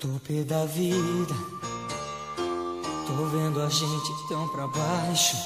[0.00, 1.34] Tô pé da vida.
[3.06, 5.36] Tô vendo a gente tão pra baixo.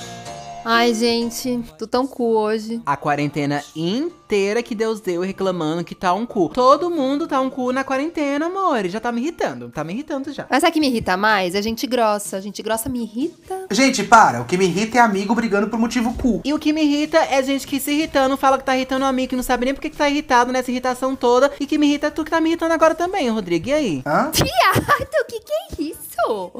[0.65, 2.81] Ai, gente, tô tão cu hoje.
[2.87, 6.49] A quarentena inteira que Deus deu reclamando que tá um cu.
[6.51, 8.87] Todo mundo tá um cu na quarentena, amor.
[8.87, 9.71] Já tá me irritando.
[9.71, 10.47] Tá me irritando já.
[10.49, 11.57] Mas sabe o que me irrita mais?
[11.57, 12.41] É gente grossa.
[12.41, 13.67] Gente grossa me irrita.
[13.73, 14.41] Gente, para.
[14.41, 16.41] O que me irrita é amigo brigando por motivo cu.
[16.45, 19.09] E o que me irrita é gente que se irritando, fala que tá irritando um
[19.09, 21.51] amigo que não sabe nem por que tá irritado nessa irritação toda.
[21.59, 23.69] E que me irrita é tu que tá me irritando agora também, Rodrigo.
[23.69, 24.03] E aí?
[24.07, 24.31] Hã?
[24.33, 26.02] Viado, o que que é isso?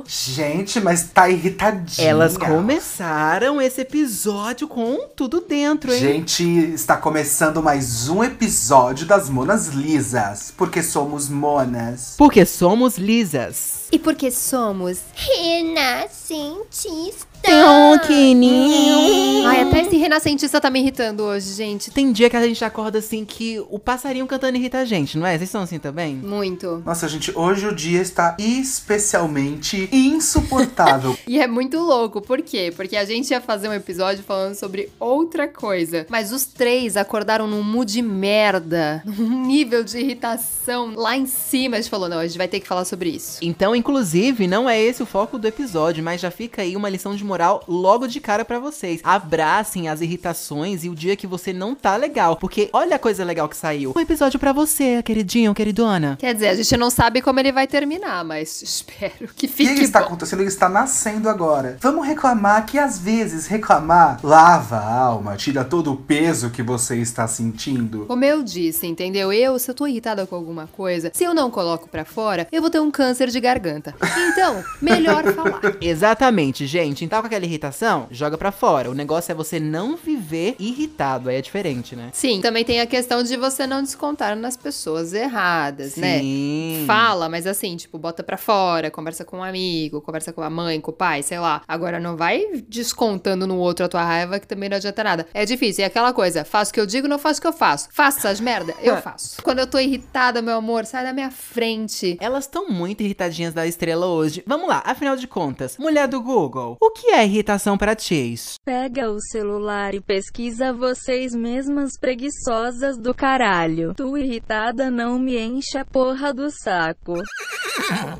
[0.07, 2.09] Gente, mas tá irritadinha.
[2.09, 5.99] Elas começaram esse episódio com tudo dentro, hein?
[5.99, 6.45] Gente,
[6.75, 10.53] está começando mais um episódio das Monas Lisas.
[10.57, 12.15] Porque somos monas.
[12.19, 13.82] Porque somos lisas.
[13.93, 17.33] E porque somos renascentistas.
[17.43, 19.49] Tão quininho.
[19.49, 21.91] Ai, até esse renascentista tá me irritando hoje, gente.
[21.91, 25.27] Tem dia que a gente acorda assim que o passarinho cantando irrita a gente, não
[25.27, 25.37] é?
[25.37, 26.15] Vocês são assim também?
[26.15, 26.81] Muito.
[26.87, 31.19] Nossa, gente, hoje o dia está especialmente insuportável.
[31.27, 32.73] E é muito louco, por quê?
[32.75, 36.07] Porque a gente ia fazer um episódio falando sobre outra coisa.
[36.11, 41.77] Mas os três acordaram num mood de merda, num nível de irritação lá em cima.
[41.77, 43.39] A gente falou, não, a gente vai ter que falar sobre isso.
[43.41, 47.17] Então, inclusive, não é esse o foco do episódio, mas já fica aí uma lição
[47.17, 49.01] de moral logo de cara pra vocês.
[49.03, 53.25] Abracem as irritações e o dia que você não tá legal, porque olha a coisa
[53.25, 53.93] legal que saiu.
[53.97, 56.17] Um episódio pra você, queridinho, queridona.
[56.21, 59.49] Quer dizer, a gente não sabe como ele vai terminar, mas espero que O que
[59.49, 60.07] fique está bom.
[60.07, 60.41] acontecendo?
[60.41, 61.77] Ele está nascendo agora.
[61.81, 66.97] Vamos reclamar que às vezes reclamar lava a alma, tira todo o peso que você
[66.99, 68.07] está sentindo.
[68.07, 69.33] Como eu disse, entendeu?
[69.33, 72.61] Eu, se eu tô irritada com alguma coisa, se eu não coloco pra fora, eu
[72.61, 73.72] vou ter um câncer de garganta.
[73.79, 75.61] Então, melhor falar.
[75.81, 77.05] Exatamente, gente.
[77.05, 78.91] Então, com aquela irritação, joga pra fora.
[78.91, 81.29] O negócio é você não viver irritado.
[81.29, 82.11] Aí é diferente, né?
[82.13, 86.19] Sim, também tem a questão de você não descontar nas pessoas erradas, né?
[86.21, 86.85] Sim.
[86.87, 90.81] Fala, mas assim, tipo, bota pra fora, conversa com um amigo, conversa com a mãe,
[90.81, 91.63] com o pai, sei lá.
[91.67, 95.27] Agora não vai descontando no outro a tua raiva, que também não adianta nada.
[95.33, 97.53] É difícil, é aquela coisa, faço o que eu digo, não faço o que eu
[97.53, 97.89] faço.
[97.93, 98.75] Faço essas merda?
[98.81, 99.43] Eu faço.
[99.43, 102.17] Quando eu tô irritada, meu amor, sai da minha frente.
[102.21, 104.43] Elas estão muito irritadinhas da estrela hoje.
[104.47, 108.57] Vamos lá, afinal de contas, mulher do Google, o que é irritação pra Chase?
[108.65, 113.95] Pega o celular e pesquisa vocês mesmas preguiçosas do caralho.
[113.95, 117.15] Tu irritada não me enche a porra do saco.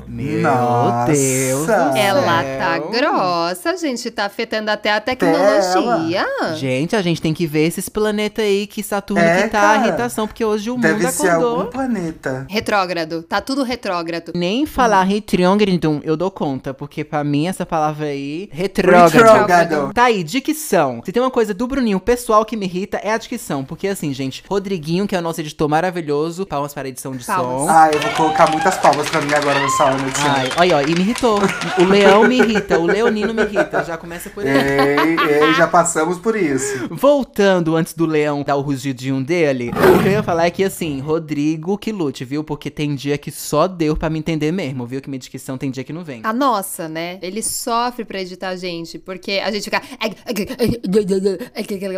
[0.07, 1.11] Meu Nossa.
[1.11, 1.69] Deus.
[1.95, 6.25] Ela tá grossa, gente, tá afetando até a tecnologia.
[6.55, 9.81] Gente, a gente tem que ver esses planetas aí que Saturno É, que tá cara.
[9.81, 11.59] a irritação, porque hoje o Deve mundo ser acordou.
[11.59, 12.45] algum planeta.
[12.49, 14.31] Retrógrado, tá tudo retrógrado.
[14.35, 19.11] Nem falar retrógrado eu dou conta, porque pra mim essa palavra aí, retrógrado.
[19.11, 19.93] Retrógrado.
[19.93, 21.01] Tá aí, dicção.
[21.05, 23.63] Se tem uma coisa do Bruninho pessoal que me irrita, é a dicção.
[23.63, 27.25] Porque assim, gente, Rodriguinho, que é o nosso editor maravilhoso, palmas para a edição de
[27.25, 27.61] Palmas.
[27.61, 27.69] som.
[27.69, 30.81] Ah, eu vou colocar muitas palmas pra mim agora nessa hora de Ai, olha, ó,
[30.81, 31.39] e me irritou.
[31.79, 33.83] O leão me irrita, o leonino me irrita.
[33.83, 34.49] Já começa por aí.
[34.49, 36.87] Ei, ei, já passamos por isso.
[36.89, 40.63] Voltando antes do leão dar o rugidinho dele, o que eu ia falar é que
[40.63, 42.43] assim, Rodrigo que lute, viu?
[42.43, 45.01] Porque tem dia que só deu pra me entender mesmo, viu?
[45.01, 46.21] Que minha dicção tem dia que não vem.
[46.23, 47.19] A nossa, né?
[47.21, 49.81] Ele sofre pra editar a gente, porque a gente fica.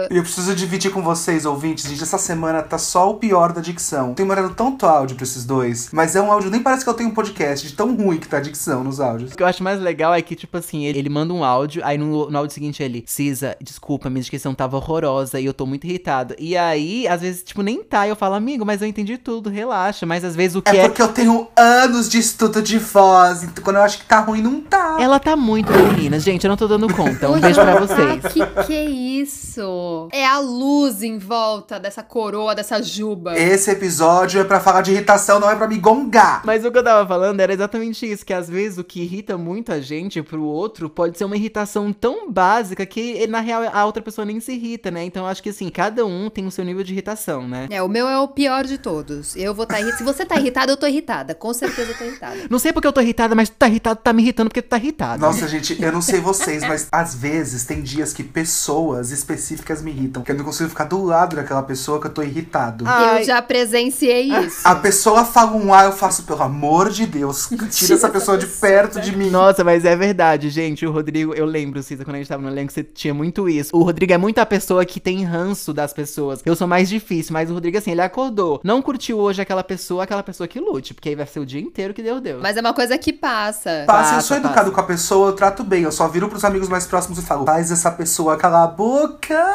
[0.10, 3.62] E eu preciso dividir com vocês, ouvintes, gente, essa semana tá só o pior da
[3.62, 4.14] dicção.
[4.14, 6.94] Tenho mandado tanto áudio pra esses dois, mas é um áudio, nem parece que eu
[6.94, 9.32] tenho um podcast, de tão ruim que tá a dicção nos áudios.
[9.34, 11.82] O que eu acho mais legal é que, tipo assim, ele, ele manda um áudio,
[11.86, 15.66] aí no, no áudio seguinte ele, Cisa, desculpa, minha descrição tava horrorosa e eu tô
[15.66, 16.36] muito irritado.
[16.38, 18.08] E aí, às vezes, tipo, nem tá.
[18.08, 20.06] Eu falo, amigo, mas eu entendi tudo, relaxa.
[20.06, 20.88] Mas às vezes o que É é.
[20.88, 23.05] porque eu tenho anos de estudo de voz,
[23.44, 24.98] então quando eu acho que tá ruim, não tá.
[25.00, 27.30] Ela tá muito menina, gente, eu não tô dando conta.
[27.30, 28.34] Um beijo pra vocês.
[28.34, 30.10] Que que é isso?
[30.12, 33.38] É a luz em volta dessa coroa, dessa juba.
[33.38, 36.42] Esse episódio é pra falar de irritação, não é pra me gongar.
[36.46, 39.38] Mas o que eu tava falando era exatamente isso, que às vezes o que irrita
[39.38, 43.86] muito a gente pro outro pode ser uma irritação tão básica que na real a
[43.86, 45.04] outra pessoa nem se irrita, né?
[45.04, 47.68] Então eu acho que assim, cada um tem o seu nível de irritação, né?
[47.70, 49.36] É, o meu é o pior de todos.
[49.36, 49.98] Eu vou estar irritada.
[49.98, 51.36] Se você tá irritada, eu tô irritada.
[51.36, 52.38] Com certeza eu tô irritada.
[52.50, 54.70] Não sei porque eu tô irritada, mas tu tá irritado, tá me irritando porque tu
[54.70, 55.22] tá irritado.
[55.22, 59.92] Nossa, gente, eu não sei vocês, mas às vezes tem dias que pessoas específicas me
[59.92, 60.24] irritam.
[60.24, 62.86] Que eu não consigo ficar do lado daquela pessoa que eu tô irritado.
[62.88, 63.22] Ai.
[63.22, 64.62] Eu já presenciei isso.
[64.64, 68.48] A pessoa fala um A, eu faço, pelo amor de Deus, tira essa pessoa de
[68.48, 69.30] perto de mim.
[69.30, 70.86] Nossa, mas é verdade, gente.
[70.86, 73.76] O Rodrigo, eu lembro, Cisa, quando a gente tava no elenco, você tinha muito isso.
[73.76, 76.42] O Rodrigo é muito a pessoa que tem ranço das pessoas.
[76.46, 78.62] Eu sou mais difícil, mas o Rodrigo, assim, ele acordou.
[78.64, 80.94] Não curtiu hoje aquela pessoa, aquela pessoa que lute.
[80.94, 82.42] Porque aí vai ser o dia inteiro que deu Deus.
[82.42, 83.46] Mas é uma coisa que passa.
[83.46, 84.72] Passa, eu Passa, sou educado passa.
[84.72, 85.84] com a pessoa, eu trato bem.
[85.84, 89.36] Eu só viro pros amigos mais próximos e falo: faz essa pessoa calar a boca.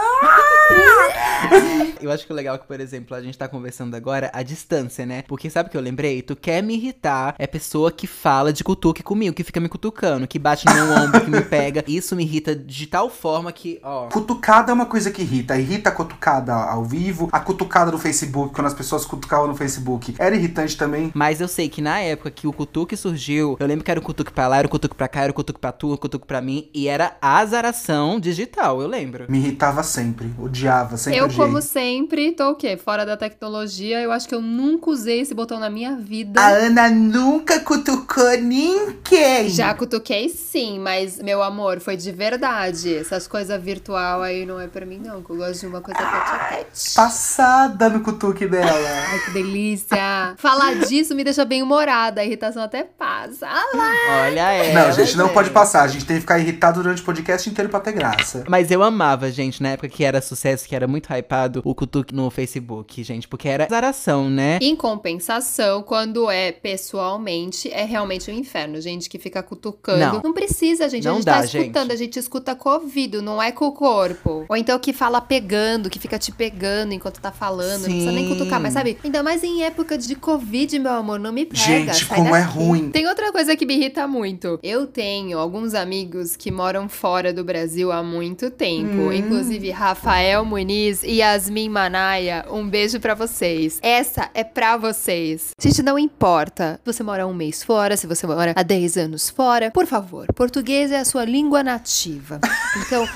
[2.01, 4.43] Eu acho que o legal é que, por exemplo, a gente tá conversando agora à
[4.43, 5.23] distância, né?
[5.29, 6.23] Porque sabe o que eu lembrei?
[6.23, 10.27] Tu quer me irritar, é pessoa que fala de cutuque comigo, que fica me cutucando,
[10.27, 11.85] que bate no meu ombro, que me pega.
[11.87, 14.09] Isso me irrita de tal forma que, ó.
[14.09, 15.59] Cutucada é uma coisa que irrita.
[15.59, 20.15] Irrita a cutucada ao vivo, a cutucada no Facebook, quando as pessoas cutucavam no Facebook.
[20.19, 21.11] Era irritante também.
[21.15, 24.03] Mas eu sei que na época que o cutuque surgiu, eu lembro que era um
[24.03, 26.27] cutuque pra lá, era um cutuque pra cá, era um cutuque pra tu, um cutuque
[26.27, 29.27] pra mim, e era azaração digital, eu lembro.
[29.29, 31.39] Me irritava sempre, odiava, sempre Eu, odiei.
[31.39, 32.77] como sempre, tô o quê?
[32.77, 34.01] Fora da tecnologia.
[34.01, 36.41] Eu acho que eu nunca usei esse botão na minha vida.
[36.41, 39.49] A Ana nunca cutucou ninguém.
[39.49, 42.95] Já cutuquei sim, mas, meu amor, foi de verdade.
[42.95, 45.23] Essas coisas virtual aí não é pra mim, não.
[45.23, 46.95] Que eu gosto de uma coisa tete a tete.
[46.95, 48.71] Passada no cutuque dela.
[49.09, 50.35] Ai, que delícia.
[50.37, 52.21] Falar disso me deixa bem humorada.
[52.21, 53.10] A irritação até passa.
[53.43, 54.25] Ah lá.
[54.27, 54.87] Olha ela.
[54.87, 55.35] não, gente, não gente.
[55.35, 55.83] pode passar.
[55.83, 58.45] A gente tem que ficar irritado durante o podcast inteiro pra ter graça.
[58.49, 62.15] Mas eu amava, gente, na época que era sucesso, que era muito hypado, o cutuque
[62.15, 64.59] no Facebook, gente, porque era azaração, né?
[64.63, 68.81] Em compensação, quando é pessoalmente, é realmente um inferno.
[68.81, 70.21] Gente que fica cutucando.
[70.23, 70.33] Não.
[70.33, 71.07] precisa, gente.
[71.07, 71.93] a Não gente dá, tá escutando, gente.
[71.93, 74.45] a gente escuta com o ouvido, não é com o corpo.
[74.49, 77.83] Ou então que fala pegando, que fica te pegando enquanto tá falando.
[77.83, 78.35] Não precisa nem Sim.
[78.39, 78.99] cutucar, mas sabe?
[79.03, 81.61] Ainda mais em época de Covid, meu amor, não me pega.
[81.63, 82.59] Gente, sai como é daqui.
[82.59, 82.91] ruim.
[82.91, 84.59] Tem outra coisa que me irrita muito.
[84.63, 88.95] Eu tenho alguns amigos que moram fora do Brasil há muito tempo.
[89.09, 89.13] Hum.
[89.13, 92.45] Inclusive Rafael Muniz e Yasmin Manaia.
[92.51, 93.79] Um beijo pra vocês.
[93.83, 95.51] Essa é pra vocês.
[95.61, 96.81] Gente, não importa.
[96.85, 99.71] se Você mora um mês fora, se você mora há 10 anos fora.
[99.71, 102.41] Por favor, português é a sua língua nativa.
[102.87, 103.07] Então,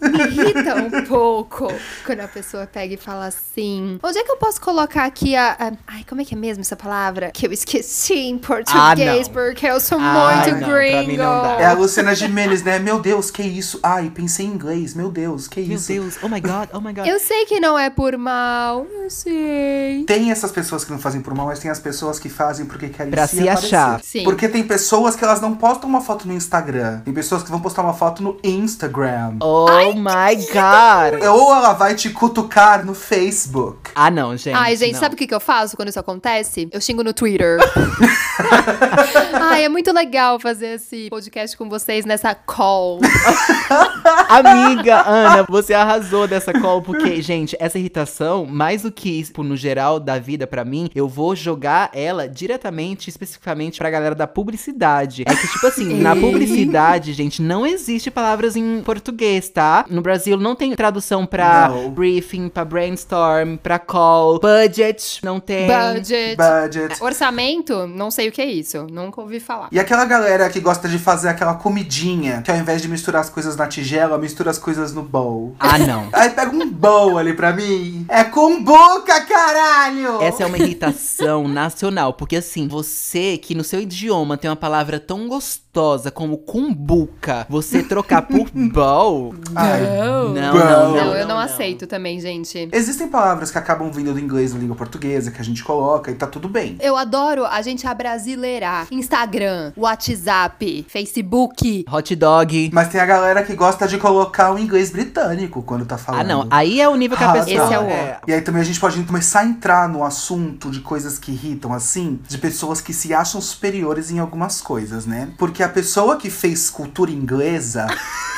[0.00, 1.68] me irrita um pouco
[2.04, 5.56] quando a pessoa pega e fala assim: onde é que eu posso colocar aqui a.
[5.58, 7.30] a- ai, como é que é mesmo essa palavra?
[7.32, 9.21] Que eu esqueci em português, não.
[9.28, 11.22] Porque eu sou Ah, muito não, gringo.
[11.58, 12.78] É a Luciana Gimenez, né?
[12.78, 13.78] Meu Deus, que isso?
[13.82, 14.94] Ai, pensei em inglês.
[14.94, 15.88] Meu Deus, que Meu isso?
[15.88, 17.06] Deus, oh my god, oh my god.
[17.06, 20.04] Eu sei que não é por mal, eu sei.
[20.06, 22.88] Tem essas pessoas que não fazem por mal, mas tem as pessoas que fazem porque
[22.88, 23.66] querem Pra se, se aparecer.
[23.74, 24.00] achar.
[24.02, 24.24] Sim.
[24.24, 27.00] Porque tem pessoas que elas não postam uma foto no Instagram.
[27.04, 29.36] Tem pessoas que vão postar uma foto no Instagram.
[29.40, 31.22] Oh my god.
[31.28, 33.90] Ou ela vai te cutucar no Facebook.
[33.94, 34.56] Ah, não, gente.
[34.56, 35.00] Ai, gente, não.
[35.00, 36.68] sabe o que, que eu faço quando isso acontece?
[36.72, 37.58] Eu xingo no Twitter.
[39.32, 43.00] Ai, é muito legal fazer esse podcast com vocês nessa call.
[44.28, 49.56] Amiga, Ana, você arrasou dessa call, porque, gente, essa irritação, mais do que isso, no
[49.56, 55.24] geral da vida pra mim, eu vou jogar ela diretamente, especificamente pra galera da publicidade.
[55.26, 59.84] É que, tipo assim, na publicidade, gente, não existe palavras em português, tá?
[59.90, 61.90] No Brasil não tem tradução pra Não.
[61.90, 65.66] briefing, pra brainstorm, pra call, budget, não tem.
[65.66, 66.36] Budget.
[66.36, 67.02] Budget.
[67.02, 67.86] Orçamento?
[67.86, 68.86] Não sei o que é isso.
[69.02, 69.68] Nunca ouvi falar.
[69.72, 73.30] E aquela galera que gosta de fazer aquela comidinha, que ao invés de misturar as
[73.30, 75.54] coisas na tigela, mistura as coisas no bowl.
[75.58, 76.08] Ah, não.
[76.12, 78.04] Aí pega um bowl ali pra mim.
[78.08, 80.20] É com boca, caralho!
[80.22, 84.98] Essa é uma irritação nacional, porque assim, você que no seu idioma tem uma palavra
[85.00, 91.38] tão gostosa como cumbuca, você trocar por bowl, Ai, não, não, Não, não, eu não,
[91.38, 92.68] aceito também, gente.
[92.72, 96.14] Existem palavras que acabam vindo do inglês na língua portuguesa, que a gente coloca e
[96.14, 96.76] tá tudo bem.
[96.80, 98.86] Eu adoro a gente abrasileirar.
[98.92, 101.84] Instagram, WhatsApp, Facebook.
[101.90, 102.70] Hot dog.
[102.72, 106.20] Mas tem a galera que gosta de colocar o inglês britânico quando tá falando.
[106.20, 106.46] Ah, não.
[106.50, 107.46] Aí é o nível que a Arrasou.
[107.46, 107.64] pessoa.
[107.64, 108.20] Esse é o é.
[108.28, 111.72] E aí também a gente pode começar a entrar no assunto de coisas que irritam,
[111.72, 115.30] assim, de pessoas que se acham superiores em algumas coisas, né?
[115.38, 117.86] Porque a pessoa que fez cultura inglesa,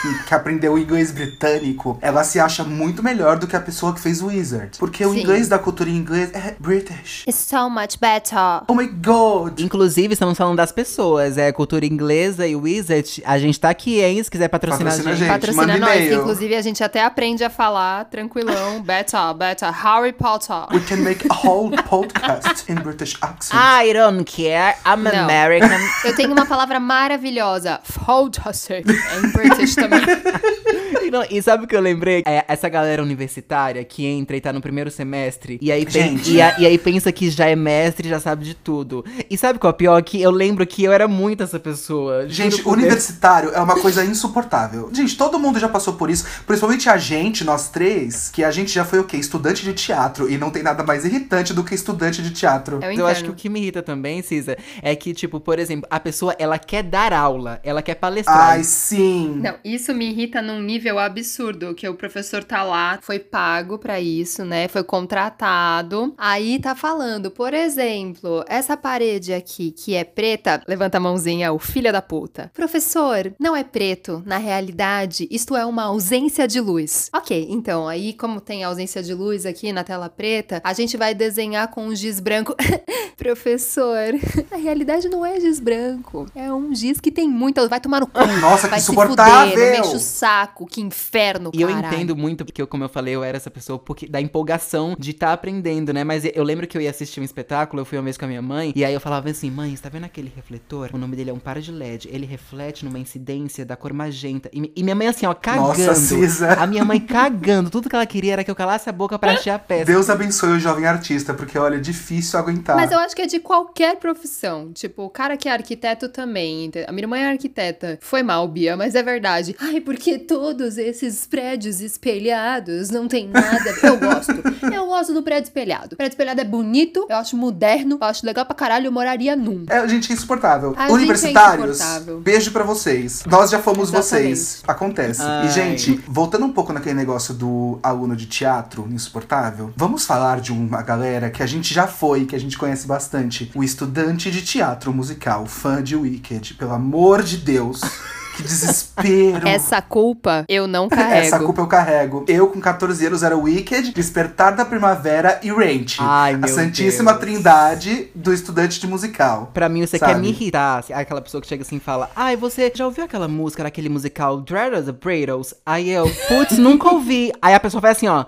[0.03, 3.93] que- que aprendeu o inglês britânico, ela se acha muito melhor do que a pessoa
[3.93, 4.79] que fez o Wizard.
[4.79, 5.21] Porque o Sim.
[5.21, 7.25] inglês da cultura inglesa é British.
[7.27, 8.63] It's so much better.
[8.69, 9.59] Oh my god!
[9.61, 11.39] Inclusive, estamos falando das pessoas.
[11.39, 13.23] É cultura inglesa e Wizard.
[13.25, 14.21] A gente tá aqui, hein?
[14.25, 15.29] Se quiser patrocinar Patrocina a gente.
[15.29, 15.97] Patrocina manda nós.
[16.01, 16.19] e-mail.
[16.21, 18.83] Inclusive, a gente até aprende a falar tranquilão.
[18.83, 19.71] Better, better.
[19.73, 20.67] Harry Potter.
[20.73, 23.55] We can make a whole podcast in British accent.
[23.63, 24.75] I don't care.
[24.85, 25.13] I'm Não.
[25.25, 25.69] American.
[26.05, 27.79] Eu tenho uma palavra maravilhosa.
[27.85, 28.73] Fantasy.
[28.75, 30.01] É em British também.
[31.05, 32.23] E não, e sabe o que eu lembrei?
[32.27, 36.33] É essa galera universitária que entra e tá no primeiro semestre e aí, pen- Gente.
[36.33, 39.05] e, a- e aí pensa que já é mestre, já sabe de tudo.
[39.29, 40.03] E sabe qual é o pior?
[40.03, 42.29] Que eu lembro que eu era muito essa pessoa.
[42.29, 44.91] Gente, universitário é uma coisa insuportável.
[44.93, 48.73] Gente, todo mundo já passou por isso, principalmente a gente, nós três, que a gente
[48.73, 49.17] já foi o quê?
[49.17, 50.31] Estudante de teatro.
[50.31, 52.81] E não tem nada mais irritante do que estudante de teatro.
[52.83, 55.59] É o Eu acho que o que me irrita também, Cisa, é que, tipo, por
[55.59, 58.51] exemplo, a pessoa, ela quer dar aula, ela quer palestrar.
[58.51, 59.41] Ai, sim.
[59.43, 64.01] Não, isso me irrita num nível absurdo, que o professor tá lá, foi pago pra
[64.01, 64.69] isso, né?
[64.69, 66.15] Foi contratado.
[66.19, 70.24] Aí tá falando, por exemplo, essa parede aqui que é preta,
[70.67, 72.51] levanta a mãozinha, o filho da puta.
[72.55, 77.11] Professor, não é preto, na realidade, isto é uma ausência de luz.
[77.15, 81.15] OK, então, aí como tem ausência de luz aqui na tela preta, a gente vai
[81.15, 82.55] desenhar com um giz branco.
[83.17, 84.15] Professor,
[84.51, 86.27] a realidade não é giz branco.
[86.35, 87.67] É um giz que tem muita.
[87.69, 88.19] Vai tomar no cu.
[88.41, 89.51] Nossa, que vai se insuportável.
[89.51, 92.89] fuder, não mexe o saco, que inferno, E eu entendo muito, porque, eu, como eu
[92.89, 96.05] falei, eu era essa pessoa porque, da empolgação de estar aprendendo, né?
[96.05, 98.29] Mas eu lembro que eu ia assistir um espetáculo, eu fui uma vez com a
[98.29, 100.91] minha mãe, e aí eu falava assim, mãe, você tá vendo aquele refletor?
[100.93, 102.09] O nome dele é um par de LED.
[102.11, 104.49] Ele reflete numa incidência da cor magenta.
[104.53, 105.69] E, e minha mãe assim, ó, cagando.
[105.69, 106.53] Nossa, Cisa.
[106.53, 107.69] A minha mãe cagando.
[107.69, 109.87] Tudo que ela queria era que eu calasse a boca pra assistir a peça.
[109.87, 112.77] Deus abençoe o jovem artista, porque olha, é difícil aguentar.
[112.77, 114.73] Mas eu acho que é de qualquer profissão.
[114.73, 116.71] Tipo, o cara que é arquiteto também.
[116.87, 117.99] A minha irmã é arquiteta.
[118.01, 119.57] Foi mal, Bia, mas é verdade.
[119.59, 123.75] Ai, porque todos esses prédios espelhados não tem nada.
[123.83, 124.33] Eu gosto.
[124.73, 125.95] Eu gosto do prédio espelhado.
[125.95, 129.35] O prédio espelhado é bonito, eu acho moderno, eu acho legal pra caralho, eu moraria
[129.35, 129.65] num.
[129.69, 130.75] É, gente, é insuportável.
[130.77, 132.21] A gente é Universitários, insuportável.
[132.21, 133.23] beijo pra vocês.
[133.27, 134.37] Nós já fomos Exatamente.
[134.37, 134.63] vocês.
[134.67, 135.23] Acontece.
[135.23, 135.47] Ai.
[135.47, 140.53] E, gente, voltando um pouco naquele negócio do aluno de teatro insuportável, vamos falar de
[140.53, 143.51] uma galera que a gente já foi, que a gente conhece bastante.
[143.55, 146.55] O estudante de teatro musical, fã de Wicked.
[146.55, 147.81] Pelo amor de Deus.
[148.37, 149.47] Que desespero.
[149.47, 151.27] Essa culpa eu não carrego.
[151.27, 152.25] Essa culpa eu carrego.
[152.29, 155.97] Eu, com 14 anos, era Wicked, Despertar da Primavera e Rent.
[156.01, 157.21] Ai, a santíssima Deus.
[157.25, 159.51] trindade do estudante de musical.
[159.55, 160.13] Pra mim, você Sabe?
[160.15, 160.79] quer me irritar.
[160.81, 163.89] assim, Aquela pessoa que chega assim e fala: Ai, você já ouviu aquela música daquele
[163.89, 165.55] musical Dreaders of Bradles?
[165.65, 167.33] Aí eu, putz, nunca ouvi.
[167.41, 168.25] Aí a pessoa faz assim, ó.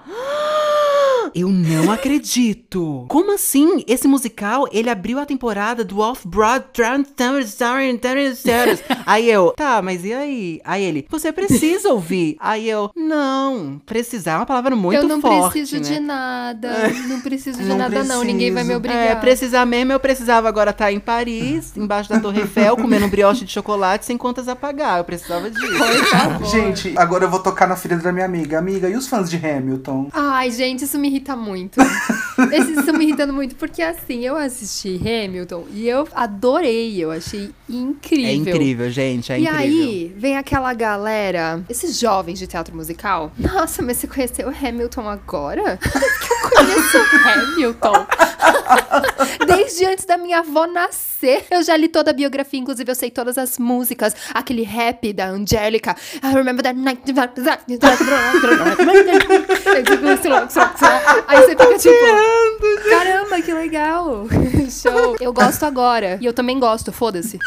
[1.35, 3.05] Eu não acredito.
[3.09, 3.85] Como assim?
[3.87, 6.67] Esse musical, ele abriu a temporada do Off-Broad
[9.07, 10.61] Aí eu, tá, mas e aí?
[10.65, 12.37] Aí ele, você precisa ouvir.
[12.41, 15.97] Aí eu, não, precisar é uma palavra muito eu não forte, preciso né?
[15.97, 16.77] de nada.
[17.07, 18.23] Não preciso de Não nada, não.
[18.23, 18.77] Ninguém vai me preciso.
[18.79, 19.07] obrigar.
[19.07, 23.09] É, precisar mesmo, eu precisava agora estar em Paris, embaixo da Torre Eiffel, comendo um
[23.09, 24.99] brioche de chocolate sem contas a pagar.
[24.99, 25.67] Eu precisava disso.
[26.51, 28.59] Gente, agora eu vou tocar na filha da minha amiga.
[28.59, 30.09] Amiga, e os fãs de Hamilton?
[30.13, 31.81] Ai, gente, isso me irrita muito.
[32.53, 37.51] Esses estão me irritando muito, porque assim, eu assisti Hamilton e eu adorei, eu achei
[37.69, 38.29] incrível.
[38.29, 39.59] É incrível, gente, é e incrível.
[39.59, 43.33] aí, vem aquela galera, esses jovens de teatro musical.
[43.39, 45.79] Nossa, mas você conheceu Hamilton agora?
[45.83, 48.07] eu conheço Hamilton.
[49.47, 51.16] Desde antes da minha avó nascer.
[51.51, 54.15] Eu já li toda a biografia, inclusive eu sei todas as músicas.
[54.35, 55.97] Aquele rap da Angélica.
[56.23, 57.01] I remember that night.
[61.27, 62.91] Aí você fica tipo.
[62.91, 64.27] Caramba, que legal.
[64.71, 65.17] Show.
[65.21, 66.19] Eu gosto agora.
[66.21, 67.39] E eu também gosto, foda-se.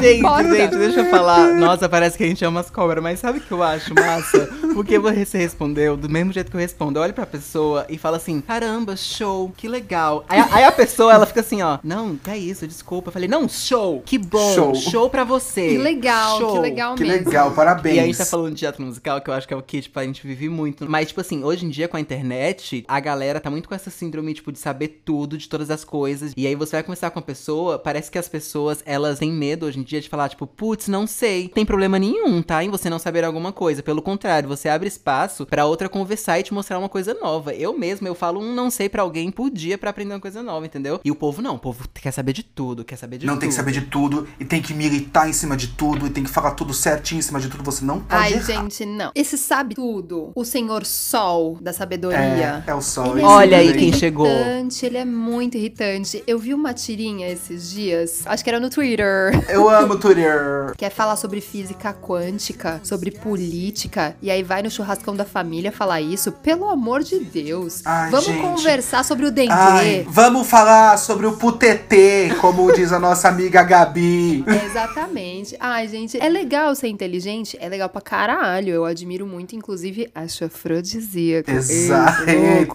[0.00, 1.54] Gente, gente, deixa eu falar.
[1.54, 4.48] Nossa, parece que a gente é umas cobras, mas sabe o que eu acho massa?
[4.74, 6.98] Porque você respondeu do mesmo jeito que eu respondo.
[6.98, 10.24] Eu olho pra pessoa e falo assim: caramba, show, que legal.
[10.28, 12.83] Aí, aí a pessoa, ela fica assim, ó: não, que é isso, desculpa.
[12.90, 14.74] Eu falei: não, show, que bom, Show.
[14.74, 15.68] show, pra você.
[15.70, 16.52] Que legal, show.
[16.52, 17.26] que legal Que mesmo.
[17.26, 17.96] legal, parabéns.
[17.96, 19.80] E a gente tá falando de teatro musical, que eu acho que é o que,
[19.82, 20.88] tipo, a gente vive muito.
[20.88, 23.90] Mas, tipo assim, hoje em dia, com a internet, a galera tá muito com essa
[23.90, 26.32] síndrome, tipo, de saber tudo de todas as coisas.
[26.36, 29.66] E aí você vai conversar com a pessoa, parece que as pessoas, elas têm medo
[29.66, 31.48] hoje em dia de falar, tipo, putz, não sei.
[31.48, 32.62] Tem problema nenhum, tá?
[32.64, 33.82] Em você não saber alguma coisa.
[33.82, 37.54] Pelo contrário, você abre espaço pra outra conversar e te mostrar uma coisa nova.
[37.54, 40.42] Eu mesmo, eu falo um não sei pra alguém por dia pra aprender uma coisa
[40.42, 41.00] nova, entendeu?
[41.04, 43.40] E o povo não, o povo quer saber de tudo, quer saber de Não tudo.
[43.40, 46.24] tem que saber de tudo, e tem que militar em cima de tudo, e tem
[46.24, 47.62] que falar tudo certinho em cima de tudo.
[47.62, 48.42] Você não pode Ai, errar.
[48.62, 49.12] gente, não.
[49.14, 50.32] Esse sabe tudo.
[50.34, 52.64] O senhor sol da sabedoria.
[52.66, 53.12] É, é o sol.
[53.18, 54.26] Ele é Olha aí quem chegou.
[54.26, 56.24] irritante, ele é muito irritante.
[56.26, 60.72] Eu vi uma tirinha esses dias, acho que era no Twitter, Eu amo Twitter.
[60.78, 65.70] que é falar sobre física quântica, sobre política, e aí vai no churrascão da família
[65.70, 66.32] falar isso.
[66.32, 67.82] Pelo amor de Deus.
[67.84, 68.40] Ai, Vamos gente.
[68.40, 69.52] conversar sobre o dengue.
[69.52, 74.44] Ai, vamos falar sobre o putetê, como diz a nossa amiga Gabi.
[74.66, 75.56] Exatamente.
[75.60, 78.70] Ai, gente, é legal ser inteligente, é legal pra caralho.
[78.70, 81.50] Eu admiro muito, inclusive, acho afrodisíaco.
[81.50, 82.24] Exato.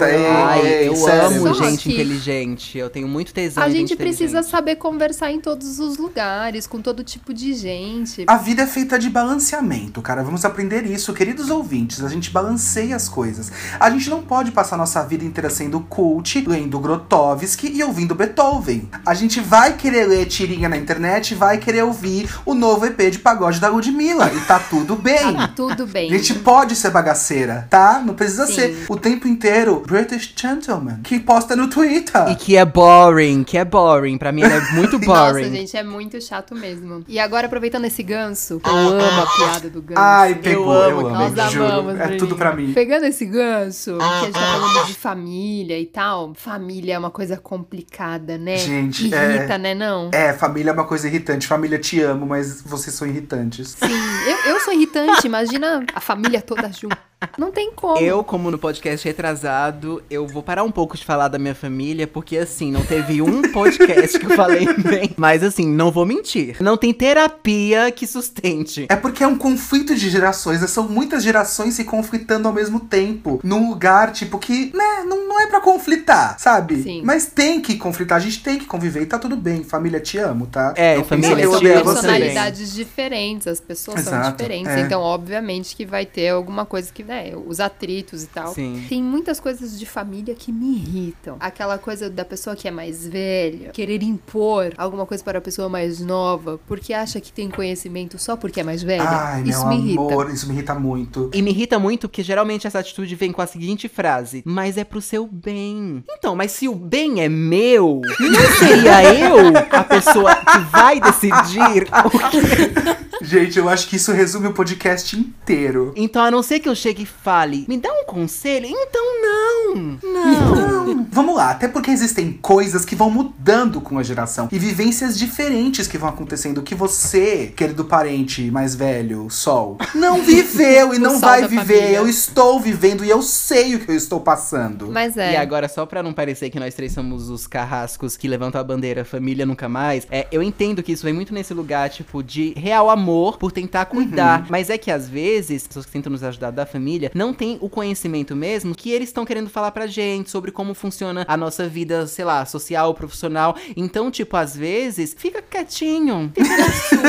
[0.01, 1.25] Ai, eu sério.
[1.27, 2.77] amo Só gente que- inteligente.
[2.77, 7.03] Eu tenho muito tesão A gente precisa saber conversar em todos os lugares, com todo
[7.03, 8.23] tipo de gente.
[8.27, 10.23] A vida é feita de balanceamento, cara.
[10.23, 12.03] Vamos aprender isso, queridos ouvintes.
[12.03, 13.51] A gente balanceia as coisas.
[13.79, 18.89] A gente não pode passar nossa vida inteira sendo cult, lendo Grotowski e ouvindo Beethoven.
[19.05, 23.09] A gente vai querer ler tirinha na internet e vai querer ouvir o novo EP
[23.09, 24.31] de pagode da Ludmilla.
[24.33, 25.33] E tá tudo bem.
[25.33, 26.11] Tá tudo bem.
[26.13, 28.01] A gente pode ser bagaceira, tá?
[28.05, 28.53] Não precisa Sim.
[28.53, 32.27] ser o tempo inteiro British Gentleman, que posta no Twitter.
[32.29, 34.17] E que é boring, que é boring.
[34.17, 35.43] Pra mim ele é muito boring.
[35.43, 37.03] Nossa, gente, é muito chato mesmo.
[37.07, 40.01] E agora, aproveitando esse ganso, eu amo a piada do ganso.
[40.01, 41.65] Ai, pegou, eu amo, Nós juro.
[41.65, 42.19] amamos, É Bruninho.
[42.19, 42.73] tudo pra mim.
[42.73, 46.33] Pegando esse ganso, que a gente tá falando de família e tal.
[46.35, 48.57] Família é uma coisa complicada, né?
[48.57, 49.15] Gente, Irrita,
[49.53, 50.09] é- né, não?
[50.13, 51.47] É, família é uma coisa irritante.
[51.47, 53.75] Família, te amo, mas vocês são irritantes.
[53.79, 53.87] Sim,
[54.27, 57.08] eu, eu sou irritante, imagina a família toda junto.
[57.37, 57.97] Não tem como.
[57.97, 62.07] Eu, como no podcast retrasado, eu vou parar um pouco de falar da minha família,
[62.07, 65.11] porque assim, não teve um podcast que eu falei bem.
[65.17, 66.55] Mas assim, não vou mentir.
[66.61, 68.85] Não tem terapia que sustente.
[68.89, 70.67] É porque é um conflito de gerações, né?
[70.67, 73.41] são muitas gerações se conflitando ao mesmo tempo.
[73.43, 76.81] Num lugar, tipo, que, né, não, não é pra conflitar, sabe?
[76.81, 77.01] Sim.
[77.03, 79.63] Mas tem que conflitar, a gente tem que conviver e tá tudo bem.
[79.65, 80.73] Família, te amo, tá?
[80.77, 81.83] É, Não família, eu odeio você.
[81.83, 81.93] você.
[82.07, 84.71] personalidades diferentes, as pessoas são Exato, diferentes.
[84.71, 84.79] é.
[84.79, 88.53] Então, obviamente, que vai ter alguma coisa que, né, os atritos e tal.
[88.53, 88.85] Sim.
[88.87, 91.37] Tem muitas coisas de família que me irritam.
[91.39, 95.67] Aquela coisa da pessoa que é mais velha, querer impor alguma coisa para a pessoa
[95.67, 99.01] mais nova, porque acha que tem conhecimento só porque é mais velha.
[99.09, 100.33] Ai, Isso meu me amor, irrita.
[100.35, 101.31] isso me irrita muito.
[101.33, 104.83] E me irrita muito porque geralmente essa atitude vem com a seguinte frase: Mas é
[104.83, 106.03] pro seu bem.
[106.11, 111.87] Então, mas se o bem é meu, não seria eu a pessoa que vai decidir
[112.05, 112.98] o que.
[113.21, 115.93] Gente, eu acho que isso resume o podcast inteiro.
[115.95, 118.65] Então, a não ser que eu chegue e fale, me dá um conselho?
[118.67, 119.99] Então, não.
[120.03, 120.55] Não.
[120.93, 125.17] Não, vamos lá, até porque existem coisas que vão mudando com a geração e vivências
[125.17, 131.19] diferentes que vão acontecendo que você, querido parente mais velho, Sol, não viveu e não
[131.19, 131.65] vai viver.
[131.65, 131.97] família.
[131.97, 134.89] Eu estou vivendo e eu sei o que eu estou passando.
[134.91, 135.33] Mas é.
[135.33, 138.63] E agora, só pra não parecer que nós três somos os carrascos que levantam a
[138.63, 142.53] bandeira família nunca mais, é, eu entendo que isso vem muito nesse lugar, tipo, de
[142.57, 143.08] real amor
[143.39, 144.45] por tentar cuidar.
[144.49, 147.57] Mas é que às vezes, as pessoas que tentam nos ajudar da família não têm
[147.61, 151.67] o conhecimento mesmo que eles estão querendo falar pra gente sobre como funciona a nossa
[151.67, 153.55] vida, sei lá, social, profissional.
[153.75, 156.31] Então, tipo, às vezes, fica quietinho.
[156.33, 156.99] Fica na sua.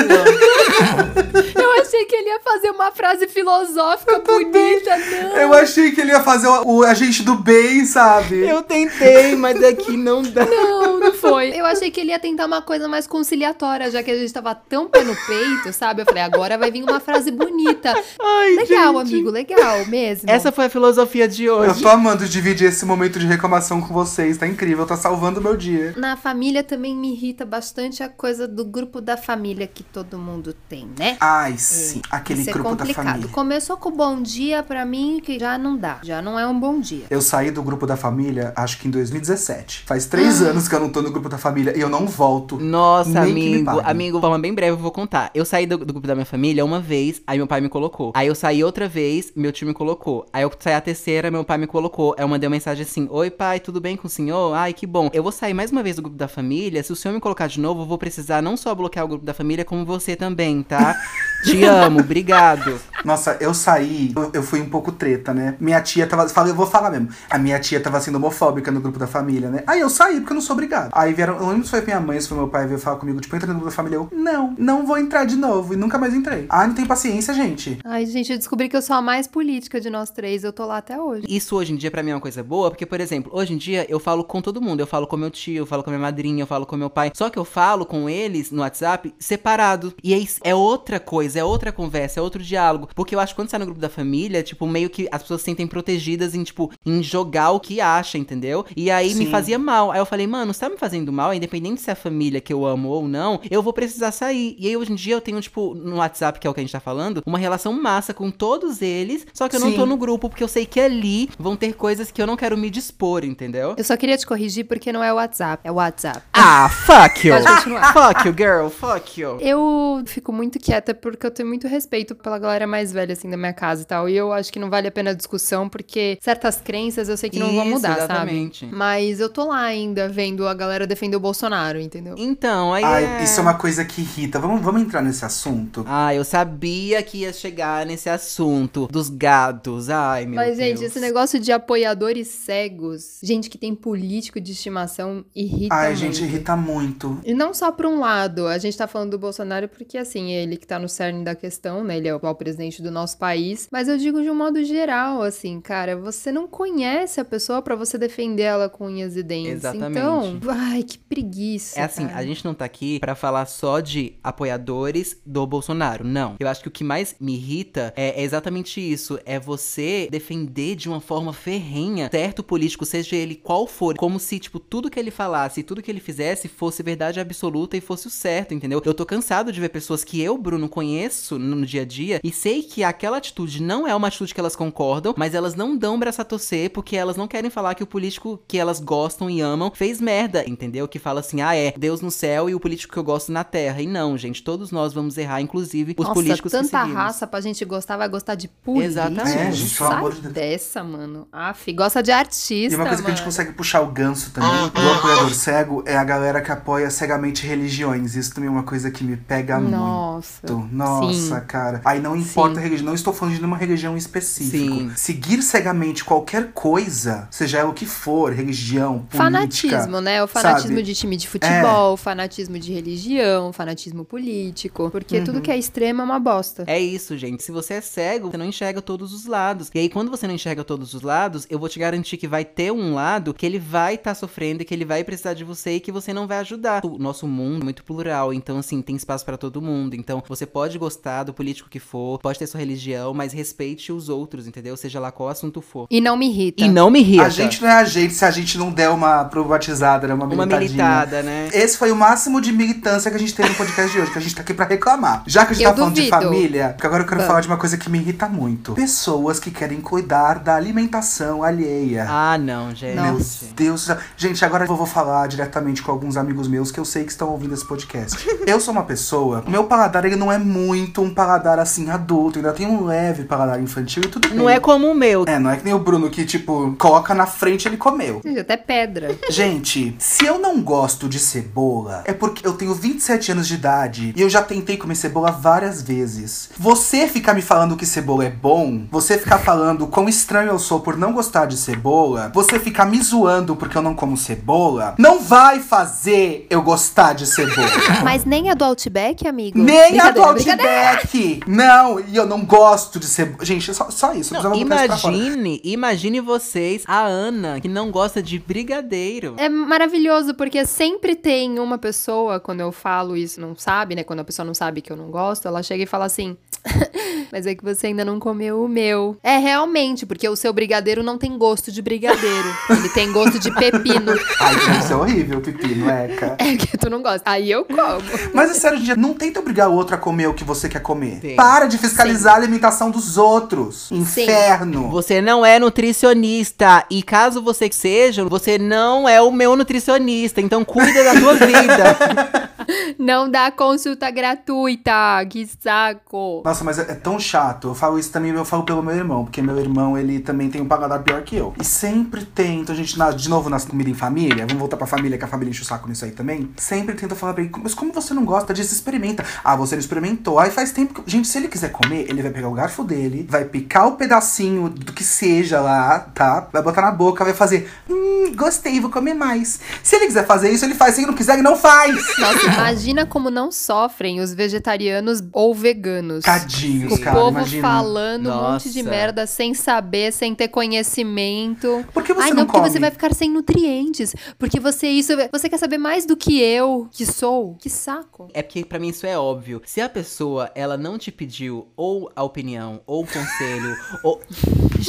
[1.60, 5.36] Eu achei que ele ia fazer uma frase filosófica bonita, não.
[5.36, 8.46] Eu achei que ele ia fazer o, o agente do bem, sabe?
[8.46, 10.44] eu tentei, mas aqui não dá.
[10.44, 11.50] Não, não foi.
[11.58, 14.54] Eu achei que ele ia tentar uma coisa mais conciliatória, já que a gente tava
[14.54, 15.89] tão pé no peito, sabe?
[15.98, 17.92] Eu falei, agora vai vir uma frase bonita.
[18.20, 19.14] Ai, legal, gente.
[19.14, 20.30] amigo, legal mesmo.
[20.30, 21.82] Essa foi a filosofia de Eu hoje.
[21.82, 25.56] tô amando dividir esse momento de reclamação com vocês, tá incrível, tá salvando o meu
[25.56, 25.94] dia.
[25.96, 30.54] Na família também me irrita bastante a coisa do grupo da família que todo mundo
[30.68, 31.16] tem, né?
[31.20, 33.04] Ai, sim, aquele Isso é grupo da complicado.
[33.06, 33.28] família.
[33.30, 35.98] Começou com o bom dia pra mim, que já não dá.
[36.02, 37.04] Já não é um bom dia.
[37.10, 39.84] Eu saí do grupo da família, acho que em 2017.
[39.86, 40.08] Faz Ah.
[40.10, 42.58] três anos que eu não tô no grupo da família e eu não volto.
[42.58, 45.30] Nossa, amigo, amigo, forma bem breve, eu vou contar.
[45.34, 48.12] Eu saí do, do grupo da minha família uma vez, aí meu pai me colocou.
[48.14, 50.26] Aí eu saí outra vez, meu tio me colocou.
[50.32, 52.14] Aí eu saí a terceira, meu pai me colocou.
[52.16, 54.54] Aí eu mandei uma mensagem assim: Oi, pai, tudo bem com o senhor?
[54.54, 55.10] Ai, que bom.
[55.12, 56.82] Eu vou sair mais uma vez do grupo da família.
[56.82, 59.24] Se o senhor me colocar de novo, eu vou precisar não só bloquear o grupo
[59.24, 60.96] da família, como você também, tá?
[61.44, 62.78] Te amo, obrigado.
[63.04, 65.56] Nossa, eu saí, eu, eu fui um pouco treta, né?
[65.58, 66.28] Minha tia tava.
[66.28, 67.08] Falei, eu vou falar mesmo.
[67.30, 69.62] A minha tia tava sendo homofóbica no grupo da família, né?
[69.66, 70.90] Aí eu saí, porque eu não sou obrigado.
[70.92, 71.34] Aí vieram.
[71.34, 73.34] Eu não lembro se foi minha mãe, se foi meu pai veio falar comigo, tipo,
[73.34, 73.96] entra no grupo da família.
[73.96, 75.69] Eu, não, não vou entrar de novo.
[75.72, 76.46] E nunca mais entrei.
[76.48, 77.78] Ai, não tem paciência, gente.
[77.84, 80.42] Ai, gente, eu descobri que eu sou a mais política de nós três.
[80.42, 81.26] Eu tô lá até hoje.
[81.28, 83.56] Isso hoje em dia pra mim é uma coisa boa, porque, por exemplo, hoje em
[83.56, 84.80] dia eu falo com todo mundo.
[84.80, 86.90] Eu falo com meu tio, eu falo com a minha madrinha, eu falo com meu
[86.90, 87.12] pai.
[87.14, 89.92] Só que eu falo com eles no WhatsApp separado.
[90.02, 92.88] E aí é outra coisa, é outra conversa, é outro diálogo.
[92.94, 95.22] Porque eu acho que quando você tá no grupo da família, tipo, meio que as
[95.22, 98.64] pessoas se sentem protegidas em, tipo, em jogar o que acha, entendeu?
[98.76, 99.30] E aí me Sim.
[99.30, 99.90] fazia mal.
[99.90, 102.52] Aí eu falei, mano, você tá me fazendo mal, independente se é a família que
[102.52, 104.56] eu amo ou não, eu vou precisar sair.
[104.58, 106.62] E aí hoje em dia eu tenho, tipo, no WhatsApp, que é o que a
[106.62, 109.76] gente tá falando, uma relação massa com todos eles, só que eu não Sim.
[109.76, 112.56] tô no grupo, porque eu sei que ali vão ter coisas que eu não quero
[112.56, 113.74] me dispor, entendeu?
[113.76, 116.22] Eu só queria te corrigir porque não é WhatsApp, é WhatsApp.
[116.32, 117.34] Ah, fuck you!
[117.34, 117.92] Pode continuar.
[117.92, 119.38] fuck you, girl, fuck you.
[119.40, 123.36] Eu fico muito quieta porque eu tenho muito respeito pela galera mais velha, assim, da
[123.36, 124.08] minha casa e tal.
[124.08, 127.30] E eu acho que não vale a pena a discussão, porque certas crenças eu sei
[127.30, 128.60] que não vão Isso, mudar, exatamente.
[128.60, 128.74] sabe?
[128.74, 132.14] Mas eu tô lá ainda vendo a galera defender o Bolsonaro, entendeu?
[132.18, 133.24] Então, aí Ai, é...
[133.24, 134.38] isso é uma coisa que irrita.
[134.38, 135.49] Vamos, vamos entrar nesse assunto?
[135.86, 139.88] Ah, eu sabia que ia chegar nesse assunto dos gatos.
[139.90, 140.68] Ai, meu Mas, Deus.
[140.68, 145.98] gente, esse negócio de apoiadores cegos, gente que tem político de estimação, irrita Ai, muito.
[145.98, 147.20] gente, irrita muito.
[147.24, 150.56] E não só por um lado, a gente tá falando do Bolsonaro porque, assim, ele
[150.56, 151.96] que tá no cerne da questão, né?
[151.96, 153.68] Ele é o atual presidente do nosso país.
[153.70, 157.74] Mas eu digo de um modo geral, assim, cara, você não conhece a pessoa pra
[157.74, 159.52] você defender ela com unhas e dentes.
[159.52, 159.98] Exatamente.
[159.98, 161.80] Então, ai, que preguiça.
[161.80, 162.18] É assim, cara.
[162.18, 166.36] a gente não tá aqui pra falar só de apoiadores do Bolsonaro, não.
[166.38, 170.76] Eu acho que o que mais me irrita é, é exatamente isso, é você defender
[170.76, 174.90] de uma forma ferrenha certo político, seja seja ele qual for, como se, tipo, tudo
[174.90, 178.80] que ele falasse, tudo que ele fizesse fosse verdade absoluta e fosse o certo, entendeu?
[178.84, 182.30] Eu tô cansado de ver pessoas que eu, Bruno, conheço no dia a dia e
[182.30, 185.98] sei que aquela atitude não é uma atitude que elas concordam, mas elas não dão
[185.98, 189.40] braço a torcer porque elas não querem falar que o político que elas gostam e
[189.40, 190.86] amam fez merda, entendeu?
[190.86, 193.44] Que fala assim, ah, é, Deus no céu e o político que eu gosto na
[193.44, 193.82] terra.
[193.82, 197.40] E não, gente, todos nós vamos errar, inclusive os Nossa, políticos que tanta raça pra
[197.40, 198.86] gente gostar, vai gostar de política.
[198.86, 199.38] Exatamente.
[199.38, 200.34] É, gente, pelo amor de Deus.
[200.34, 201.28] dessa, mano.
[201.32, 203.30] Aff, gosta de artista, E uma coisa que a gente mano.
[203.32, 208.14] consegue puxar o ganso também, do apoiador cego, é a galera que apoia cegamente religiões.
[208.14, 210.52] Isso também é uma coisa que me pega Nossa.
[210.52, 210.74] muito.
[210.74, 211.46] Nossa, Sim.
[211.46, 211.80] cara.
[211.84, 212.60] Aí não importa Sim.
[212.60, 214.58] a religião, não estou falando de nenhuma religião específica.
[214.58, 214.92] Sim.
[214.96, 219.18] Seguir cegamente qualquer coisa, seja ela o que for, religião, política.
[219.24, 220.22] Fanatismo, né?
[220.22, 220.82] O fanatismo sabe?
[220.82, 221.30] de time de É.
[221.30, 224.90] futebol, fanatismo de religião, fanatismo político.
[224.90, 225.24] Porque Uhum.
[225.24, 226.64] tudo que é extremo é uma bosta.
[226.66, 227.42] É isso, gente.
[227.42, 229.70] Se você é cego, você não enxerga todos os lados.
[229.74, 232.44] E aí, quando você não enxerga todos os lados, eu vou te garantir que vai
[232.44, 235.76] ter um lado que ele vai estar sofrendo e que ele vai precisar de você
[235.76, 236.84] e que você não vai ajudar.
[236.84, 239.94] O nosso mundo é muito plural, então, assim, tem espaço pra todo mundo.
[239.94, 244.08] Então, você pode gostar do político que for, pode ter sua religião, mas respeite os
[244.08, 244.76] outros, entendeu?
[244.76, 245.86] Seja lá qual assunto for.
[245.90, 246.64] E não me irrita.
[246.64, 247.24] E não me irrita.
[247.24, 250.14] A gente não é a gente se a gente não der uma provatizada, né?
[250.14, 251.48] Uma Uma militada, né?
[251.52, 254.18] Esse foi o máximo de militância que a gente teve no podcast de hoje, que
[254.18, 254.99] a gente tá aqui pra reclamar.
[255.26, 256.22] Já que a gente Eu tá falando de duvido.
[256.22, 257.26] família, porque agora eu quero Vamos.
[257.28, 258.72] falar de uma coisa que me irrita muito.
[258.72, 262.06] Pessoas que querem cuidar da alimentação alheia.
[262.08, 263.00] Ah, não, gente.
[263.00, 263.46] Meu Nossa.
[263.54, 263.96] Deus do céu.
[264.16, 267.28] Gente, agora eu vou falar diretamente com alguns amigos meus que eu sei que estão
[267.28, 268.18] ouvindo esse podcast.
[268.46, 272.38] eu sou uma pessoa, o meu paladar ele não é muito um paladar assim adulto,
[272.38, 274.36] ainda tem um leve paladar infantil e tudo bem.
[274.38, 275.24] Não é como o meu.
[275.26, 278.20] É, não é que nem o Bruno que, tipo, coloca na frente e ele comeu.
[278.24, 279.16] Gente, Até pedra.
[279.28, 284.12] Gente, se eu não gosto de cebola, é porque eu tenho 27 anos de idade
[284.16, 286.50] e eu já tentei comer cebola várias vezes.
[286.58, 290.80] Você ficar me falando que cebola é bom, você ficar falando quão estranho eu sou
[290.80, 295.20] por não gostar de cebola, você ficar me zoando porque eu não como cebola, não
[295.20, 297.68] vai fazer eu gostar de cebola.
[298.04, 299.58] Mas nem a do Outback, amigo.
[299.58, 300.22] Nem a do.
[300.22, 301.40] Outback!
[301.46, 303.44] Não, e eu não gosto de cebola.
[303.44, 304.34] Gente, só, só isso.
[304.34, 309.34] eu Não, imagine, imagine vocês, a Ana, que não gosta de brigadeiro.
[309.36, 314.04] É maravilhoso, porque sempre tem uma pessoa, quando eu falo isso, não sabe, né?
[314.04, 316.36] Quando a pessoa não sabe que eu não gosto, ela chega e fala assim.
[317.32, 319.16] Mas é que você ainda não comeu o meu.
[319.22, 322.48] É realmente, porque o seu brigadeiro não tem gosto de brigadeiro.
[322.70, 324.12] Ele tem gosto de pepino.
[324.40, 326.36] Ai, gente, isso é horrível, pepino, eca.
[326.50, 327.22] É que tu não gosta.
[327.30, 328.02] Aí eu como.
[328.34, 330.80] Mas é sério, gente, não tenta obrigar o outro a comer o que você quer
[330.80, 331.18] comer.
[331.20, 331.36] Sim.
[331.36, 333.90] Para de fiscalizar a alimentação dos outros.
[333.92, 334.88] Inferno.
[334.90, 336.84] Você não é nutricionista.
[336.90, 340.40] E caso você seja, você não é o meu nutricionista.
[340.40, 342.50] Então cuida da tua vida.
[342.98, 345.24] Não dá consulta gratuita.
[345.28, 346.42] Que saco.
[346.50, 347.68] Nossa, mas é, é tão chato.
[347.68, 350.60] Eu falo isso também, eu falo pelo meu irmão, porque meu irmão, ele também tem
[350.60, 351.54] um paladar pior que eu.
[351.60, 354.76] E sempre tem, então a gente, na- de novo, nas comida em família, vamos voltar
[354.76, 356.50] pra família, que a família enche o saco nisso aí também.
[356.56, 359.24] Sempre tenta falar pra ele, mas como você não gosta disso, experimenta.
[359.44, 360.40] Ah, você não experimentou.
[360.40, 361.08] Aí faz tempo que.
[361.08, 364.68] Gente, se ele quiser comer, ele vai pegar o garfo dele, vai picar o pedacinho
[364.68, 366.48] do que seja lá, tá?
[366.52, 367.70] Vai botar na boca, vai fazer.
[367.88, 369.60] Hum, gostei, vou comer mais.
[369.84, 370.96] Se ele quiser fazer isso, ele faz.
[370.96, 371.94] Se ele não quiser, ele não faz.
[372.18, 376.24] Nossa, imagina como não sofrem os vegetarianos ou veganos.
[376.42, 377.62] Tadinhos, O cara, povo imagina.
[377.68, 378.96] falando um monte de Nossa.
[378.96, 381.84] merda sem saber, sem ter conhecimento.
[381.92, 382.70] Por que você Ai, não não, porque come?
[382.70, 384.14] você vai ficar sem nutrientes.
[384.38, 385.12] Porque você isso.
[385.32, 387.54] Você quer saber mais do que eu, que sou.
[387.58, 388.28] Que saco.
[388.34, 389.62] É porque pra mim isso é óbvio.
[389.66, 394.20] Se a pessoa, ela não te pediu ou a opinião, ou o conselho, ou...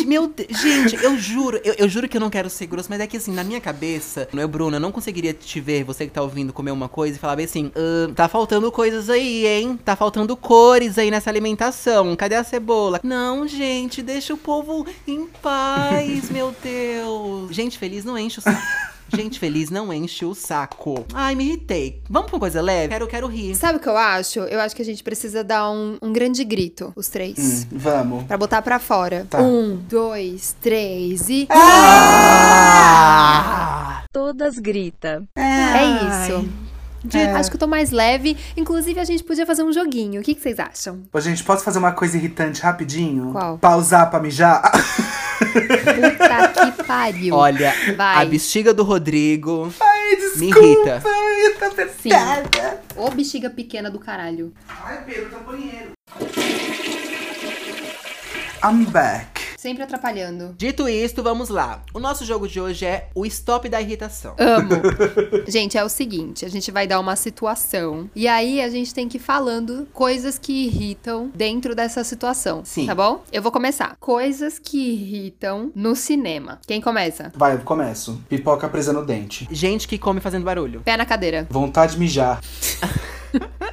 [0.05, 2.99] Meu Deus, gente, eu juro, eu, eu juro que eu não quero ser grosso, mas
[3.01, 6.05] é que assim, na minha cabeça, não é, Bruna, eu não conseguiria te ver, você
[6.05, 9.45] que tá ouvindo, comer uma coisa e falar bem assim, "Ahn, tá faltando coisas aí,
[9.45, 9.77] hein?
[9.83, 11.40] Tá faltando cores aí nessa alimentação,
[12.17, 12.99] cadê a cebola?
[13.03, 17.53] Não, gente, deixa o povo em paz, meu Deus.
[17.53, 18.61] Gente feliz não enche o saco.
[19.13, 21.05] Gente feliz não enche o saco.
[21.13, 22.01] Ai, me irritei.
[22.09, 22.87] Vamos pra uma coisa leve?
[22.87, 23.53] Quero, quero rir.
[23.55, 24.39] Sabe o que eu acho?
[24.39, 27.67] Eu acho que a gente precisa dar um, um grande grito, os três.
[27.69, 28.23] Hum, vamos.
[28.23, 29.27] Pra botar pra fora.
[29.29, 29.41] Tá.
[29.41, 31.45] Um, dois, três e.
[32.71, 34.03] Ah!
[34.13, 35.23] Todas grita.
[35.35, 36.47] É isso.
[37.03, 38.37] De- Acho que eu tô mais leve.
[38.55, 40.21] Inclusive, a gente podia fazer um joguinho.
[40.21, 41.01] O que, que vocês acham?
[41.11, 43.31] Ô, gente, posso fazer uma coisa irritante rapidinho?
[43.31, 43.57] Qual?
[43.57, 44.61] Pausar pra mijar?
[45.41, 47.35] Puta que pariu.
[47.35, 48.21] Olha, Vai.
[48.21, 49.73] a bexiga do Rodrigo.
[49.79, 50.59] Ai, Me desculpa.
[50.59, 51.01] irrita.
[51.05, 52.81] Ai, tá apertada.
[52.95, 54.53] Ô bexiga pequena do caralho.
[54.83, 55.91] Ai, Pedro, tá banheiro.
[58.63, 59.40] I'm back.
[59.61, 60.55] Sempre atrapalhando.
[60.57, 61.83] Dito isto, vamos lá.
[61.93, 64.35] O nosso jogo de hoje é o Stop da Irritação.
[64.39, 64.71] Amo.
[65.47, 69.07] gente, é o seguinte, a gente vai dar uma situação e aí a gente tem
[69.07, 72.65] que ir falando coisas que irritam dentro dessa situação.
[72.65, 72.87] Sim.
[72.87, 73.23] Tá bom?
[73.31, 73.95] Eu vou começar.
[73.99, 76.59] Coisas que irritam no cinema.
[76.65, 77.31] Quem começa?
[77.35, 78.19] Vai, eu começo.
[78.27, 79.47] Pipoca presa no dente.
[79.51, 80.81] Gente que come fazendo barulho.
[80.81, 81.45] Pé na cadeira.
[81.51, 82.41] Vontade de mijar.